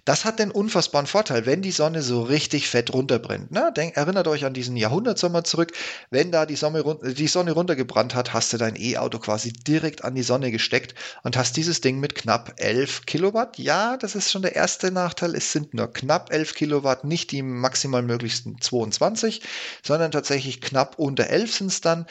Das 0.07 0.23
hat 0.23 0.39
den 0.39 0.51
unfassbaren 0.51 1.05
Vorteil, 1.05 1.45
wenn 1.45 1.61
die 1.61 1.71
Sonne 1.71 2.01
so 2.01 2.21
richtig 2.21 2.69
fett 2.69 2.93
runterbrennt. 2.93 3.51
Ne? 3.51 3.73
Denk, 3.75 3.97
erinnert 3.97 4.29
euch 4.29 4.45
an 4.45 4.53
diesen 4.53 4.77
Jahrhundertsommer 4.77 5.43
zurück. 5.43 5.73
Wenn 6.09 6.31
da 6.31 6.45
die 6.45 6.55
Sonne, 6.55 6.81
die 7.03 7.27
Sonne 7.27 7.51
runtergebrannt 7.51 8.15
hat, 8.15 8.33
hast 8.33 8.53
du 8.53 8.57
dein 8.57 8.79
E-Auto 8.79 9.19
quasi 9.19 9.51
direkt 9.51 10.05
an 10.05 10.15
die 10.15 10.23
Sonne 10.23 10.49
gesteckt 10.51 10.95
und 11.23 11.35
hast 11.35 11.57
dieses 11.57 11.81
Ding 11.81 11.99
mit 11.99 12.15
knapp 12.15 12.53
11 12.55 13.05
Kilowatt. 13.05 13.57
Ja, 13.57 13.97
das 13.97 14.15
ist 14.15 14.31
schon 14.31 14.43
der 14.43 14.55
erste 14.55 14.91
Nachteil. 14.91 15.35
Es 15.35 15.51
sind 15.51 15.73
nur 15.73 15.91
knapp 15.91 16.31
11 16.31 16.53
Kilowatt, 16.53 17.03
nicht 17.03 17.31
die 17.31 17.41
maximal 17.41 18.01
möglichsten 18.01 18.61
22, 18.61 19.41
sondern 19.83 20.11
tatsächlich 20.11 20.61
knapp 20.61 20.97
unter 20.97 21.27
11 21.27 21.53
sind 21.53 21.67
es 21.67 21.81
dann. 21.81 22.05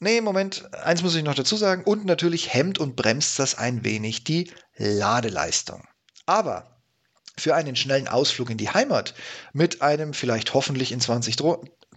Nee, 0.00 0.20
Moment, 0.20 0.68
eins 0.74 1.04
muss 1.04 1.14
ich 1.14 1.22
noch 1.22 1.36
dazu 1.36 1.56
sagen. 1.56 1.84
Und 1.84 2.06
natürlich 2.06 2.52
hemmt 2.52 2.78
und 2.78 2.96
bremst 2.96 3.38
das 3.38 3.56
ein 3.56 3.84
wenig 3.84 4.24
die 4.24 4.50
Ladeleistung. 4.76 5.84
Aber 6.26 6.74
für 7.36 7.54
einen 7.54 7.76
schnellen 7.76 8.08
Ausflug 8.08 8.50
in 8.50 8.58
die 8.58 8.70
Heimat 8.70 9.14
mit 9.52 9.82
einem 9.82 10.14
vielleicht 10.14 10.54
hoffentlich 10.54 10.92
in 10.92 11.00
20, 11.00 11.36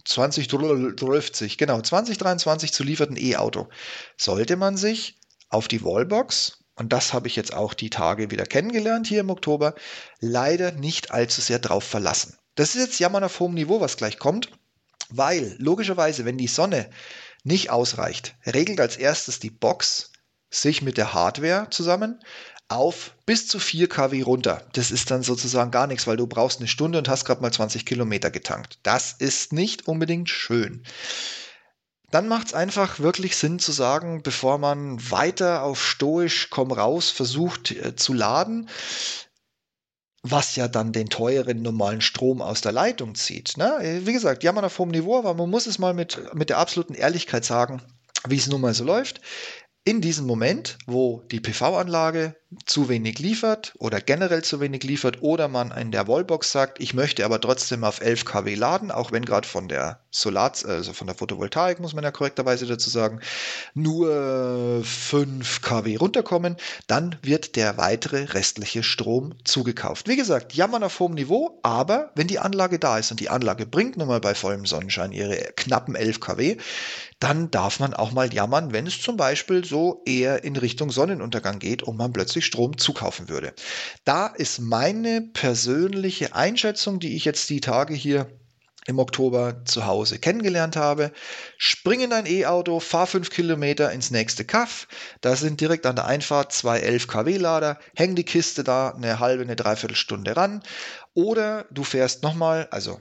2030, 0.04 1.58
genau, 1.58 1.80
2023 1.80 2.72
zu 2.72 2.82
lieferten 2.82 3.16
E-Auto, 3.16 3.68
sollte 4.16 4.56
man 4.56 4.76
sich 4.76 5.18
auf 5.48 5.68
die 5.68 5.82
Wallbox, 5.82 6.64
und 6.74 6.92
das 6.92 7.12
habe 7.12 7.28
ich 7.28 7.36
jetzt 7.36 7.54
auch 7.54 7.74
die 7.74 7.90
Tage 7.90 8.30
wieder 8.30 8.46
kennengelernt 8.46 9.06
hier 9.06 9.20
im 9.20 9.30
Oktober, 9.30 9.74
leider 10.20 10.72
nicht 10.72 11.10
allzu 11.10 11.40
sehr 11.40 11.58
drauf 11.58 11.84
verlassen. 11.84 12.36
Das 12.54 12.74
ist 12.74 12.86
jetzt 12.86 12.98
Jammern 12.98 13.24
auf 13.24 13.38
hohem 13.40 13.54
Niveau, 13.54 13.80
was 13.80 13.96
gleich 13.96 14.18
kommt, 14.18 14.50
weil 15.10 15.56
logischerweise, 15.58 16.24
wenn 16.24 16.38
die 16.38 16.48
Sonne 16.48 16.90
nicht 17.44 17.70
ausreicht, 17.70 18.34
regelt 18.46 18.80
als 18.80 18.96
erstes 18.96 19.38
die 19.38 19.50
Box 19.50 20.12
sich 20.50 20.82
mit 20.82 20.96
der 20.96 21.14
Hardware 21.14 21.68
zusammen, 21.70 22.20
auf 22.68 23.14
bis 23.24 23.48
zu 23.48 23.58
4 23.58 23.88
kW 23.88 24.22
runter. 24.22 24.62
Das 24.72 24.90
ist 24.90 25.10
dann 25.10 25.22
sozusagen 25.22 25.70
gar 25.70 25.86
nichts, 25.86 26.06
weil 26.06 26.16
du 26.16 26.26
brauchst 26.26 26.60
eine 26.60 26.68
Stunde 26.68 26.98
und 26.98 27.08
hast 27.08 27.24
gerade 27.24 27.40
mal 27.40 27.52
20 27.52 27.86
Kilometer 27.86 28.30
getankt. 28.30 28.78
Das 28.82 29.12
ist 29.12 29.52
nicht 29.52 29.88
unbedingt 29.88 30.28
schön. 30.28 30.84
Dann 32.10 32.28
macht 32.28 32.48
es 32.48 32.54
einfach 32.54 33.00
wirklich 33.00 33.36
Sinn 33.36 33.58
zu 33.58 33.72
sagen, 33.72 34.22
bevor 34.22 34.58
man 34.58 35.10
weiter 35.10 35.62
auf 35.62 35.82
stoisch 35.82 36.48
komm 36.50 36.72
raus 36.72 37.10
versucht 37.10 37.70
äh, 37.70 37.96
zu 37.96 38.14
laden, 38.14 38.68
was 40.22 40.56
ja 40.56 40.68
dann 40.68 40.92
den 40.92 41.08
teuren 41.08 41.62
normalen 41.62 42.00
Strom 42.00 42.42
aus 42.42 42.60
der 42.60 42.72
Leitung 42.72 43.14
zieht. 43.14 43.56
Ne? 43.56 44.00
Wie 44.04 44.12
gesagt, 44.12 44.42
jammern 44.42 44.64
auf 44.64 44.78
hohem 44.78 44.90
Niveau, 44.90 45.18
aber 45.18 45.34
man 45.34 45.48
muss 45.48 45.66
es 45.66 45.78
mal 45.78 45.94
mit, 45.94 46.34
mit 46.34 46.50
der 46.50 46.58
absoluten 46.58 46.94
Ehrlichkeit 46.94 47.44
sagen, 47.44 47.82
wie 48.26 48.36
es 48.36 48.46
nun 48.46 48.60
mal 48.60 48.74
so 48.74 48.84
läuft 48.84 49.20
in 49.84 50.00
diesem 50.02 50.26
Moment, 50.26 50.76
wo 50.86 51.22
die 51.30 51.40
PV-Anlage 51.40 52.36
zu 52.64 52.88
wenig 52.88 53.18
liefert 53.18 53.74
oder 53.78 54.00
generell 54.00 54.42
zu 54.42 54.60
wenig 54.60 54.82
liefert 54.82 55.22
oder 55.22 55.48
man 55.48 55.70
in 55.70 55.92
der 55.92 56.08
Wallbox 56.08 56.50
sagt, 56.50 56.80
ich 56.80 56.94
möchte 56.94 57.24
aber 57.24 57.40
trotzdem 57.40 57.84
auf 57.84 58.00
11 58.00 58.24
kW 58.24 58.54
laden, 58.54 58.90
auch 58.90 59.12
wenn 59.12 59.24
gerade 59.24 59.46
von 59.46 59.68
der 59.68 60.00
Solar, 60.10 60.52
also 60.64 60.94
von 60.94 61.06
der 61.06 61.16
Photovoltaik, 61.16 61.78
muss 61.80 61.94
man 61.94 62.04
ja 62.04 62.10
korrekterweise 62.10 62.66
dazu 62.66 62.88
sagen, 62.88 63.20
nur 63.74 64.82
5 64.82 65.60
kW 65.60 65.96
runterkommen, 65.96 66.56
dann 66.86 67.16
wird 67.22 67.56
der 67.56 67.76
weitere 67.76 68.24
restliche 68.24 68.82
Strom 68.82 69.34
zugekauft. 69.44 70.08
Wie 70.08 70.16
gesagt, 70.16 70.54
jammern 70.54 70.84
auf 70.84 70.98
hohem 71.00 71.14
Niveau, 71.14 71.60
aber 71.62 72.12
wenn 72.14 72.28
die 72.28 72.38
Anlage 72.38 72.78
da 72.78 72.98
ist 72.98 73.10
und 73.10 73.20
die 73.20 73.28
Anlage 73.30 73.66
bringt 73.66 73.98
nun 73.98 74.08
mal 74.08 74.20
bei 74.20 74.34
vollem 74.34 74.64
Sonnenschein 74.64 75.12
ihre 75.12 75.36
knappen 75.56 75.94
11 75.94 76.20
kW, 76.20 76.56
dann 77.20 77.50
darf 77.50 77.80
man 77.80 77.94
auch 77.94 78.12
mal 78.12 78.32
jammern, 78.32 78.72
wenn 78.72 78.86
es 78.86 79.02
zum 79.02 79.16
Beispiel 79.16 79.64
so 79.64 79.77
eher 80.04 80.44
in 80.44 80.56
Richtung 80.56 80.90
Sonnenuntergang 80.90 81.58
geht 81.58 81.82
und 81.82 81.96
man 81.96 82.12
plötzlich 82.12 82.46
Strom 82.46 82.78
zukaufen 82.78 83.28
würde. 83.28 83.52
Da 84.04 84.26
ist 84.26 84.60
meine 84.60 85.20
persönliche 85.20 86.34
Einschätzung, 86.34 87.00
die 87.00 87.16
ich 87.16 87.24
jetzt 87.24 87.48
die 87.50 87.60
Tage 87.60 87.94
hier 87.94 88.26
im 88.88 88.98
Oktober 88.98 89.64
zu 89.66 89.86
Hause 89.86 90.18
kennengelernt 90.18 90.74
habe. 90.74 91.12
Spring 91.58 92.00
in 92.00 92.10
dein 92.10 92.26
E-Auto, 92.26 92.80
fahr 92.80 93.06
fünf 93.06 93.28
Kilometer 93.28 93.92
ins 93.92 94.10
nächste 94.10 94.46
Kaff. 94.46 94.88
Da 95.20 95.36
sind 95.36 95.60
direkt 95.60 95.84
an 95.84 95.96
der 95.96 96.06
Einfahrt 96.06 96.52
zwei 96.52 96.80
11 96.80 97.06
kW-Lader. 97.06 97.78
Häng 97.94 98.14
die 98.14 98.24
Kiste 98.24 98.64
da 98.64 98.90
eine 98.90 99.20
halbe, 99.20 99.42
eine 99.42 99.56
Dreiviertelstunde 99.56 100.34
ran. 100.34 100.62
Oder 101.12 101.66
du 101.70 101.84
fährst 101.84 102.22
nochmal, 102.22 102.66
also 102.70 102.98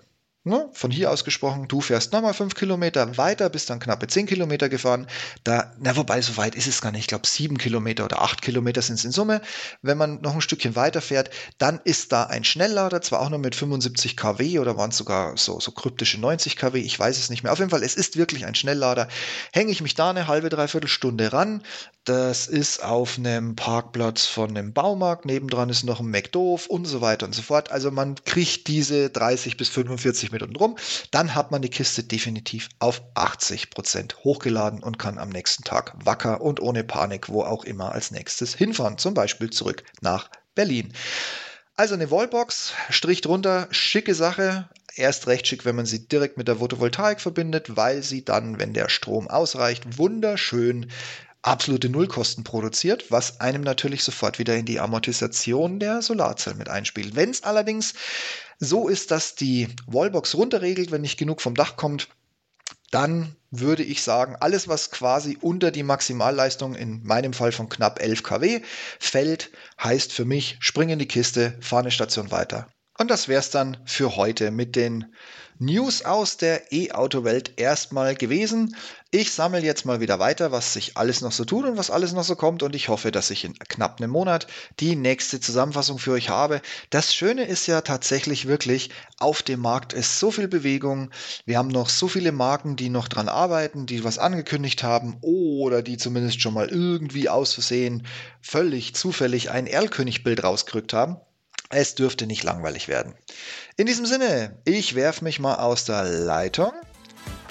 Ne? 0.47 0.69
Von 0.71 0.91
hier 0.91 1.11
aus 1.11 1.25
gesprochen, 1.25 1.67
du 1.67 1.81
fährst 1.81 2.13
nochmal 2.13 2.33
fünf 2.33 2.55
Kilometer 2.55 3.17
weiter, 3.17 3.49
bist 3.49 3.69
dann 3.69 3.79
knappe 3.79 4.07
zehn 4.07 4.25
Kilometer 4.25 4.69
gefahren. 4.69 5.07
Da, 5.43 5.73
na, 5.79 5.95
wobei, 5.97 6.21
so 6.21 6.37
weit 6.37 6.55
ist 6.55 6.67
es 6.67 6.81
gar 6.81 6.91
nicht. 6.91 7.01
Ich 7.01 7.07
glaube, 7.07 7.27
sieben 7.27 7.57
Kilometer 7.57 8.05
oder 8.05 8.21
acht 8.21 8.41
Kilometer 8.41 8.81
sind 8.81 8.95
es 8.95 9.05
in 9.05 9.11
Summe. 9.11 9.41
Wenn 9.81 9.97
man 9.97 10.21
noch 10.21 10.33
ein 10.33 10.41
Stückchen 10.41 10.77
weiter 10.77 11.01
fährt, 11.01 11.31
dann 11.57 11.81
ist 11.83 12.13
da 12.13 12.23
ein 12.23 12.45
Schnelllader, 12.45 13.01
zwar 13.01 13.19
auch 13.19 13.29
nur 13.29 13.39
mit 13.39 13.55
75 13.55 14.15
kW 14.15 14.59
oder 14.59 14.77
waren 14.77 14.91
es 14.91 14.97
sogar 14.97 15.35
so, 15.37 15.59
so 15.59 15.71
kryptische 15.71 16.19
90 16.19 16.55
kW, 16.55 16.79
ich 16.79 16.97
weiß 16.97 17.17
es 17.19 17.29
nicht 17.29 17.43
mehr. 17.43 17.51
Auf 17.51 17.59
jeden 17.59 17.71
Fall, 17.71 17.83
es 17.83 17.95
ist 17.95 18.15
wirklich 18.15 18.45
ein 18.45 18.55
Schnelllader. 18.55 19.09
Hänge 19.51 19.71
ich 19.71 19.81
mich 19.81 19.95
da 19.95 20.11
eine 20.11 20.27
halbe, 20.27 20.47
dreiviertel 20.47 20.87
Stunde 20.87 21.33
ran. 21.33 21.61
Das 22.05 22.47
ist 22.47 22.81
auf 22.81 23.17
einem 23.17 23.57
Parkplatz 23.57 24.25
von 24.25 24.51
einem 24.51 24.71
Baumarkt. 24.71 25.25
Nebendran 25.25 25.69
ist 25.69 25.83
noch 25.83 25.99
ein 25.99 26.09
McDoof 26.09 26.67
und 26.67 26.85
so 26.85 27.01
weiter 27.01 27.25
und 27.25 27.35
so 27.35 27.41
fort. 27.41 27.69
Also 27.69 27.91
man 27.91 28.15
kriegt 28.23 28.67
diese 28.67 29.09
30 29.09 29.57
bis 29.57 29.67
45 29.67 30.31
Minuten 30.31 30.36
mit 30.37 30.43
unten 30.43 30.55
rum. 30.55 30.77
Dann 31.11 31.33
hat 31.35 31.51
man 31.51 31.61
die 31.61 31.69
Kiste 31.69 32.03
definitiv 32.03 32.69
auf 32.79 33.01
80 33.15 33.71
Prozent 33.71 34.17
hochgeladen 34.23 34.83
und 34.83 34.99
kann 34.99 35.17
am 35.17 35.29
nächsten 35.29 35.63
Tag 35.63 35.93
wacker 36.03 36.41
und 36.41 36.61
ohne 36.61 36.83
Panik 36.83 37.29
wo 37.29 37.43
auch 37.43 37.63
immer 37.63 37.91
als 37.91 38.11
nächstes 38.11 38.53
hinfahren. 38.53 38.97
Zum 38.97 39.13
Beispiel 39.13 39.49
zurück 39.49 39.83
nach 40.01 40.29
Berlin. 40.53 40.93
Also 41.75 41.93
eine 41.93 42.09
Wallbox, 42.09 42.73
Strich 42.89 43.21
drunter, 43.21 43.67
schicke 43.71 44.15
Sache. 44.15 44.69
Erst 44.95 45.27
recht 45.27 45.45
schick, 45.45 45.63
wenn 45.63 45.75
man 45.75 45.85
sie 45.85 46.07
direkt 46.07 46.37
mit 46.37 46.47
der 46.47 46.55
Photovoltaik 46.55 47.21
verbindet, 47.21 47.75
weil 47.77 48.01
sie 48.01 48.25
dann, 48.25 48.59
wenn 48.59 48.73
der 48.73 48.89
Strom 48.89 49.27
ausreicht, 49.27 49.99
wunderschön 49.99 50.91
absolute 51.47 51.89
Nullkosten 51.89 52.43
produziert, 52.43 53.09
was 53.09 53.39
einem 53.39 53.61
natürlich 53.61 54.03
sofort 54.03 54.37
wieder 54.37 54.55
in 54.55 54.65
die 54.65 54.79
Amortisation 54.79 55.79
der 55.79 56.01
Solarzellen 56.01 56.57
mit 56.57 56.69
einspielt. 56.69 57.15
Wenn 57.15 57.29
es 57.29 57.43
allerdings 57.43 57.93
so 58.59 58.87
ist, 58.87 59.11
dass 59.11 59.35
die 59.35 59.67
Wallbox 59.87 60.35
runterregelt, 60.35 60.91
wenn 60.91 61.01
nicht 61.01 61.17
genug 61.17 61.41
vom 61.41 61.55
Dach 61.55 61.75
kommt, 61.77 62.09
dann 62.91 63.35
würde 63.51 63.83
ich 63.83 64.01
sagen, 64.01 64.35
alles, 64.39 64.67
was 64.67 64.91
quasi 64.91 65.37
unter 65.39 65.71
die 65.71 65.83
Maximalleistung, 65.83 66.75
in 66.75 67.03
meinem 67.03 67.33
Fall 67.33 67.51
von 67.51 67.69
knapp 67.69 68.01
11 68.01 68.23
kW, 68.23 68.61
fällt, 68.99 69.51
heißt 69.81 70.11
für 70.11 70.25
mich, 70.25 70.57
spring 70.59 70.89
in 70.89 70.99
die 70.99 71.07
Kiste, 71.07 71.57
fahr 71.61 71.79
eine 71.79 71.91
Station 71.91 72.31
weiter. 72.31 72.67
Und 72.99 73.11
das 73.11 73.27
wäre 73.27 73.39
es 73.39 73.51
dann 73.51 73.77
für 73.85 74.15
heute 74.15 74.49
mit 74.49 74.75
den 74.75 75.13
News 75.59 76.03
aus 76.05 76.37
der 76.37 76.71
E-Auto-Welt 76.71 77.53
erstmal 77.57 78.15
gewesen. 78.15 78.75
Ich 79.09 79.31
sammle 79.31 79.61
jetzt 79.61 79.85
mal 79.85 79.99
wieder 79.99 80.19
weiter, 80.19 80.51
was 80.51 80.73
sich 80.73 80.97
alles 80.97 81.21
noch 81.21 81.31
so 81.31 81.45
tut 81.45 81.65
und 81.65 81.77
was 81.77 81.89
alles 81.89 82.13
noch 82.13 82.23
so 82.23 82.35
kommt 82.35 82.61
und 82.61 82.75
ich 82.75 82.89
hoffe, 82.89 83.11
dass 83.11 83.31
ich 83.31 83.43
in 83.43 83.57
knapp 83.57 83.99
einem 83.99 84.11
Monat 84.11 84.45
die 84.79 84.95
nächste 84.95 85.39
Zusammenfassung 85.39 85.97
für 85.97 86.11
euch 86.11 86.29
habe. 86.29 86.61
Das 86.91 87.13
Schöne 87.13 87.45
ist 87.45 87.65
ja 87.65 87.81
tatsächlich 87.81 88.47
wirklich, 88.47 88.91
auf 89.17 89.41
dem 89.41 89.61
Markt 89.61 89.93
ist 89.93 90.19
so 90.19 90.29
viel 90.29 90.47
Bewegung. 90.47 91.09
Wir 91.45 91.57
haben 91.57 91.69
noch 91.69 91.89
so 91.89 92.07
viele 92.07 92.31
Marken, 92.31 92.75
die 92.75 92.89
noch 92.89 93.07
dran 93.07 93.29
arbeiten, 93.29 93.87
die 93.87 94.03
was 94.03 94.19
angekündigt 94.19 94.83
haben 94.83 95.17
oder 95.21 95.81
die 95.81 95.97
zumindest 95.97 96.41
schon 96.41 96.53
mal 96.53 96.69
irgendwie 96.69 97.29
aus 97.29 97.53
Versehen 97.53 98.05
völlig 98.41 98.93
zufällig 98.93 99.49
ein 99.49 99.65
Erlkönig-Bild 99.65 100.43
rausgerückt 100.43 100.93
haben. 100.93 101.17
Es 101.69 101.95
dürfte 101.95 102.27
nicht 102.27 102.43
langweilig 102.43 102.87
werden. 102.87 103.13
In 103.75 103.87
diesem 103.87 104.05
Sinne, 104.05 104.57
ich 104.63 104.95
werfe 104.95 105.23
mich 105.23 105.39
mal 105.39 105.55
aus 105.55 105.85
der 105.85 106.03
Leitung 106.03 106.71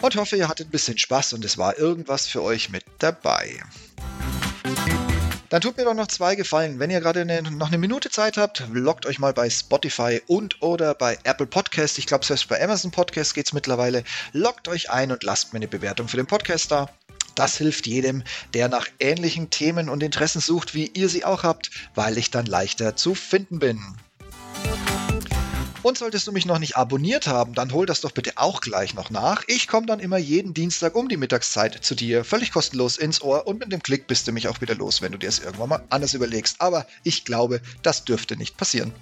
und 0.00 0.16
hoffe, 0.16 0.36
ihr 0.36 0.48
hattet 0.48 0.68
ein 0.68 0.72
bisschen 0.72 0.98
Spaß 0.98 1.34
und 1.34 1.44
es 1.44 1.58
war 1.58 1.78
irgendwas 1.78 2.26
für 2.26 2.42
euch 2.42 2.70
mit 2.70 2.84
dabei. 2.98 3.60
Dann 5.48 5.60
tut 5.60 5.76
mir 5.76 5.84
doch 5.84 5.94
noch 5.94 6.08
zwei 6.08 6.34
Gefallen. 6.34 6.80
Wenn 6.80 6.90
ihr 6.90 7.00
gerade 7.00 7.20
eine, 7.20 7.42
noch 7.42 7.68
eine 7.68 7.78
Minute 7.78 8.10
Zeit 8.10 8.36
habt, 8.36 8.64
loggt 8.72 9.06
euch 9.06 9.18
mal 9.20 9.32
bei 9.32 9.48
Spotify 9.48 10.20
und 10.26 10.60
oder 10.60 10.94
bei 10.94 11.18
Apple 11.22 11.46
Podcast. 11.46 11.98
Ich 11.98 12.06
glaube, 12.06 12.24
selbst 12.24 12.48
bei 12.48 12.60
Amazon 12.62 12.90
Podcast 12.90 13.34
geht 13.34 13.46
es 13.46 13.52
mittlerweile. 13.52 14.02
Loggt 14.32 14.66
euch 14.66 14.90
ein 14.90 15.12
und 15.12 15.22
lasst 15.22 15.52
mir 15.52 15.58
eine 15.58 15.68
Bewertung 15.68 16.08
für 16.08 16.16
den 16.16 16.26
Podcast 16.26 16.72
da. 16.72 16.90
Das 17.36 17.58
hilft 17.58 17.86
jedem, 17.86 18.24
der 18.54 18.68
nach 18.68 18.88
ähnlichen 18.98 19.50
Themen 19.50 19.88
und 19.88 20.02
Interessen 20.02 20.40
sucht, 20.40 20.74
wie 20.74 20.86
ihr 20.88 21.08
sie 21.08 21.24
auch 21.24 21.42
habt, 21.42 21.70
weil 21.94 22.18
ich 22.18 22.30
dann 22.30 22.46
leichter 22.46 22.96
zu 22.96 23.14
finden 23.14 23.58
bin. 23.58 23.80
Und 25.86 25.98
solltest 25.98 26.26
du 26.26 26.32
mich 26.32 26.46
noch 26.46 26.58
nicht 26.58 26.76
abonniert 26.76 27.28
haben, 27.28 27.54
dann 27.54 27.72
hol 27.72 27.86
das 27.86 28.00
doch 28.00 28.10
bitte 28.10 28.32
auch 28.34 28.60
gleich 28.60 28.94
noch 28.94 29.10
nach. 29.10 29.44
Ich 29.46 29.68
komme 29.68 29.86
dann 29.86 30.00
immer 30.00 30.18
jeden 30.18 30.52
Dienstag 30.52 30.96
um 30.96 31.08
die 31.08 31.16
Mittagszeit 31.16 31.84
zu 31.84 31.94
dir, 31.94 32.24
völlig 32.24 32.50
kostenlos 32.50 32.98
ins 32.98 33.22
Ohr 33.22 33.46
und 33.46 33.60
mit 33.60 33.70
dem 33.70 33.80
Klick 33.80 34.08
bist 34.08 34.26
du 34.26 34.32
mich 34.32 34.48
auch 34.48 34.60
wieder 34.60 34.74
los, 34.74 35.00
wenn 35.00 35.12
du 35.12 35.18
dir 35.18 35.28
es 35.28 35.38
irgendwann 35.38 35.68
mal 35.68 35.84
anders 35.88 36.14
überlegst. 36.14 36.56
Aber 36.60 36.88
ich 37.04 37.24
glaube, 37.24 37.60
das 37.82 38.04
dürfte 38.04 38.36
nicht 38.36 38.56
passieren. 38.56 38.92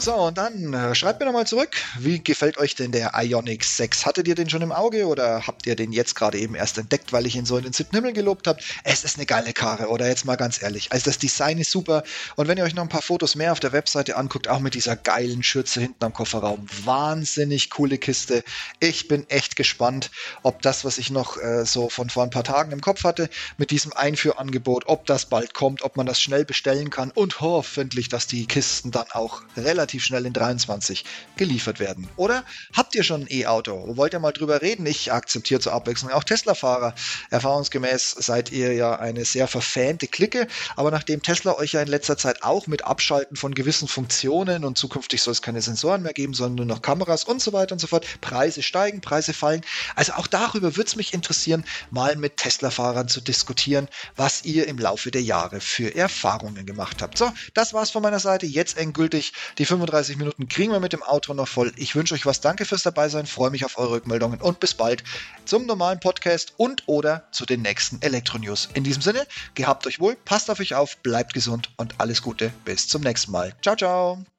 So, 0.00 0.14
und 0.14 0.38
dann 0.38 0.72
äh, 0.72 0.94
schreibt 0.94 1.18
mir 1.18 1.26
nochmal 1.26 1.48
zurück, 1.48 1.70
wie 1.98 2.22
gefällt 2.22 2.56
euch 2.56 2.76
denn 2.76 2.92
der 2.92 3.14
Ionic 3.16 3.64
6? 3.64 4.06
Hattet 4.06 4.28
ihr 4.28 4.36
den 4.36 4.48
schon 4.48 4.62
im 4.62 4.70
Auge 4.70 5.08
oder 5.08 5.44
habt 5.44 5.66
ihr 5.66 5.74
den 5.74 5.90
jetzt 5.90 6.14
gerade 6.14 6.38
eben 6.38 6.54
erst 6.54 6.78
entdeckt, 6.78 7.12
weil 7.12 7.26
ich 7.26 7.34
ihn 7.34 7.44
so 7.44 7.56
in 7.58 7.64
den 7.64 7.72
siebten 7.72 7.96
Himmel 7.96 8.12
gelobt 8.12 8.46
habe? 8.46 8.60
Es 8.84 9.02
ist 9.02 9.16
eine 9.16 9.26
geile 9.26 9.52
Karre, 9.52 9.88
oder 9.88 10.06
jetzt 10.06 10.24
mal 10.24 10.36
ganz 10.36 10.62
ehrlich. 10.62 10.92
Also 10.92 11.06
das 11.06 11.18
Design 11.18 11.58
ist 11.58 11.72
super 11.72 12.04
und 12.36 12.46
wenn 12.46 12.56
ihr 12.58 12.62
euch 12.62 12.76
noch 12.76 12.84
ein 12.84 12.88
paar 12.88 13.02
Fotos 13.02 13.34
mehr 13.34 13.50
auf 13.50 13.58
der 13.58 13.72
Webseite 13.72 14.16
anguckt, 14.16 14.46
auch 14.46 14.60
mit 14.60 14.74
dieser 14.74 14.94
geilen 14.94 15.42
Schürze 15.42 15.80
hinten 15.80 16.04
am 16.04 16.12
Kofferraum, 16.12 16.64
wahnsinnig 16.84 17.68
coole 17.68 17.98
Kiste. 17.98 18.44
Ich 18.78 19.08
bin 19.08 19.28
echt 19.28 19.56
gespannt, 19.56 20.12
ob 20.44 20.62
das, 20.62 20.84
was 20.84 20.98
ich 20.98 21.10
noch 21.10 21.42
äh, 21.42 21.66
so 21.66 21.88
von 21.88 22.08
vor 22.08 22.22
ein 22.22 22.30
paar 22.30 22.44
Tagen 22.44 22.70
im 22.70 22.80
Kopf 22.80 23.02
hatte, 23.02 23.28
mit 23.56 23.72
diesem 23.72 23.92
Einführangebot, 23.92 24.84
ob 24.86 25.06
das 25.06 25.26
bald 25.26 25.54
kommt, 25.54 25.82
ob 25.82 25.96
man 25.96 26.06
das 26.06 26.20
schnell 26.20 26.44
bestellen 26.44 26.90
kann 26.90 27.10
und 27.10 27.40
hoffentlich, 27.40 28.08
dass 28.08 28.28
die 28.28 28.46
Kisten 28.46 28.92
dann 28.92 29.06
auch 29.10 29.42
relativ 29.56 29.87
relativ 29.88 30.04
schnell 30.04 30.26
in 30.26 30.34
23 30.34 31.04
geliefert 31.36 31.80
werden. 31.80 32.08
Oder 32.16 32.44
habt 32.74 32.94
ihr 32.94 33.02
schon 33.02 33.22
ein 33.22 33.26
E-Auto? 33.30 33.96
Wollt 33.96 34.12
ihr 34.12 34.18
mal 34.18 34.32
drüber 34.32 34.60
reden? 34.60 34.84
Ich 34.84 35.10
akzeptiere 35.12 35.60
zur 35.60 35.72
Abwechslung 35.72 36.12
auch 36.12 36.24
Tesla-Fahrer. 36.24 36.94
Erfahrungsgemäß 37.30 38.10
seid 38.10 38.52
ihr 38.52 38.74
ja 38.74 38.96
eine 38.96 39.24
sehr 39.24 39.48
verfähnte 39.48 40.06
Clique, 40.06 40.46
aber 40.76 40.90
nachdem 40.90 41.22
Tesla 41.22 41.56
euch 41.56 41.72
ja 41.72 41.80
in 41.80 41.88
letzter 41.88 42.18
Zeit 42.18 42.42
auch 42.42 42.66
mit 42.66 42.84
Abschalten 42.84 43.36
von 43.36 43.54
gewissen 43.54 43.88
Funktionen 43.88 44.64
und 44.64 44.76
zukünftig 44.76 45.22
soll 45.22 45.32
es 45.32 45.40
keine 45.40 45.62
Sensoren 45.62 46.02
mehr 46.02 46.12
geben, 46.12 46.34
sondern 46.34 46.66
nur 46.66 46.76
noch 46.76 46.82
Kameras 46.82 47.24
und 47.24 47.40
so 47.40 47.54
weiter 47.54 47.72
und 47.72 47.78
so 47.78 47.86
fort, 47.86 48.06
Preise 48.20 48.62
steigen, 48.62 49.00
Preise 49.00 49.32
fallen. 49.32 49.62
Also 49.96 50.12
auch 50.14 50.26
darüber 50.26 50.76
würde 50.76 50.88
es 50.88 50.96
mich 50.96 51.14
interessieren, 51.14 51.64
mal 51.90 52.16
mit 52.16 52.36
Tesla-Fahrern 52.36 53.08
zu 53.08 53.22
diskutieren, 53.22 53.88
was 54.16 54.44
ihr 54.44 54.66
im 54.68 54.76
Laufe 54.76 55.10
der 55.10 55.22
Jahre 55.22 55.60
für 55.60 55.94
Erfahrungen 55.94 56.66
gemacht 56.66 57.00
habt. 57.00 57.16
So, 57.16 57.32
das 57.54 57.72
war's 57.72 57.90
von 57.90 58.02
meiner 58.02 58.20
Seite. 58.20 58.44
Jetzt 58.44 58.76
endgültig 58.76 59.32
die 59.56 59.64
35 59.78 60.16
Minuten 60.16 60.48
kriegen 60.48 60.72
wir 60.72 60.80
mit 60.80 60.92
dem 60.92 61.02
Outro 61.02 61.34
noch 61.34 61.48
voll. 61.48 61.72
Ich 61.76 61.94
wünsche 61.94 62.14
euch 62.14 62.26
was. 62.26 62.40
Danke 62.40 62.64
fürs 62.64 62.82
dabei 62.82 63.08
sein. 63.08 63.26
Freue 63.26 63.50
mich 63.50 63.64
auf 63.64 63.78
eure 63.78 63.92
Rückmeldungen 63.92 64.40
und 64.40 64.60
bis 64.60 64.74
bald 64.74 65.04
zum 65.44 65.66
normalen 65.66 66.00
Podcast 66.00 66.54
und 66.56 66.82
oder 66.86 67.28
zu 67.30 67.46
den 67.46 67.62
nächsten 67.62 68.02
Elektro-News. 68.02 68.70
In 68.74 68.84
diesem 68.84 69.02
Sinne, 69.02 69.26
gehabt 69.54 69.86
euch 69.86 70.00
wohl, 70.00 70.16
passt 70.24 70.50
auf 70.50 70.60
euch 70.60 70.74
auf, 70.74 70.96
bleibt 70.98 71.32
gesund 71.32 71.70
und 71.76 71.94
alles 71.98 72.22
Gute. 72.22 72.52
Bis 72.64 72.88
zum 72.88 73.02
nächsten 73.02 73.32
Mal. 73.32 73.54
Ciao, 73.62 73.76
ciao. 73.76 74.37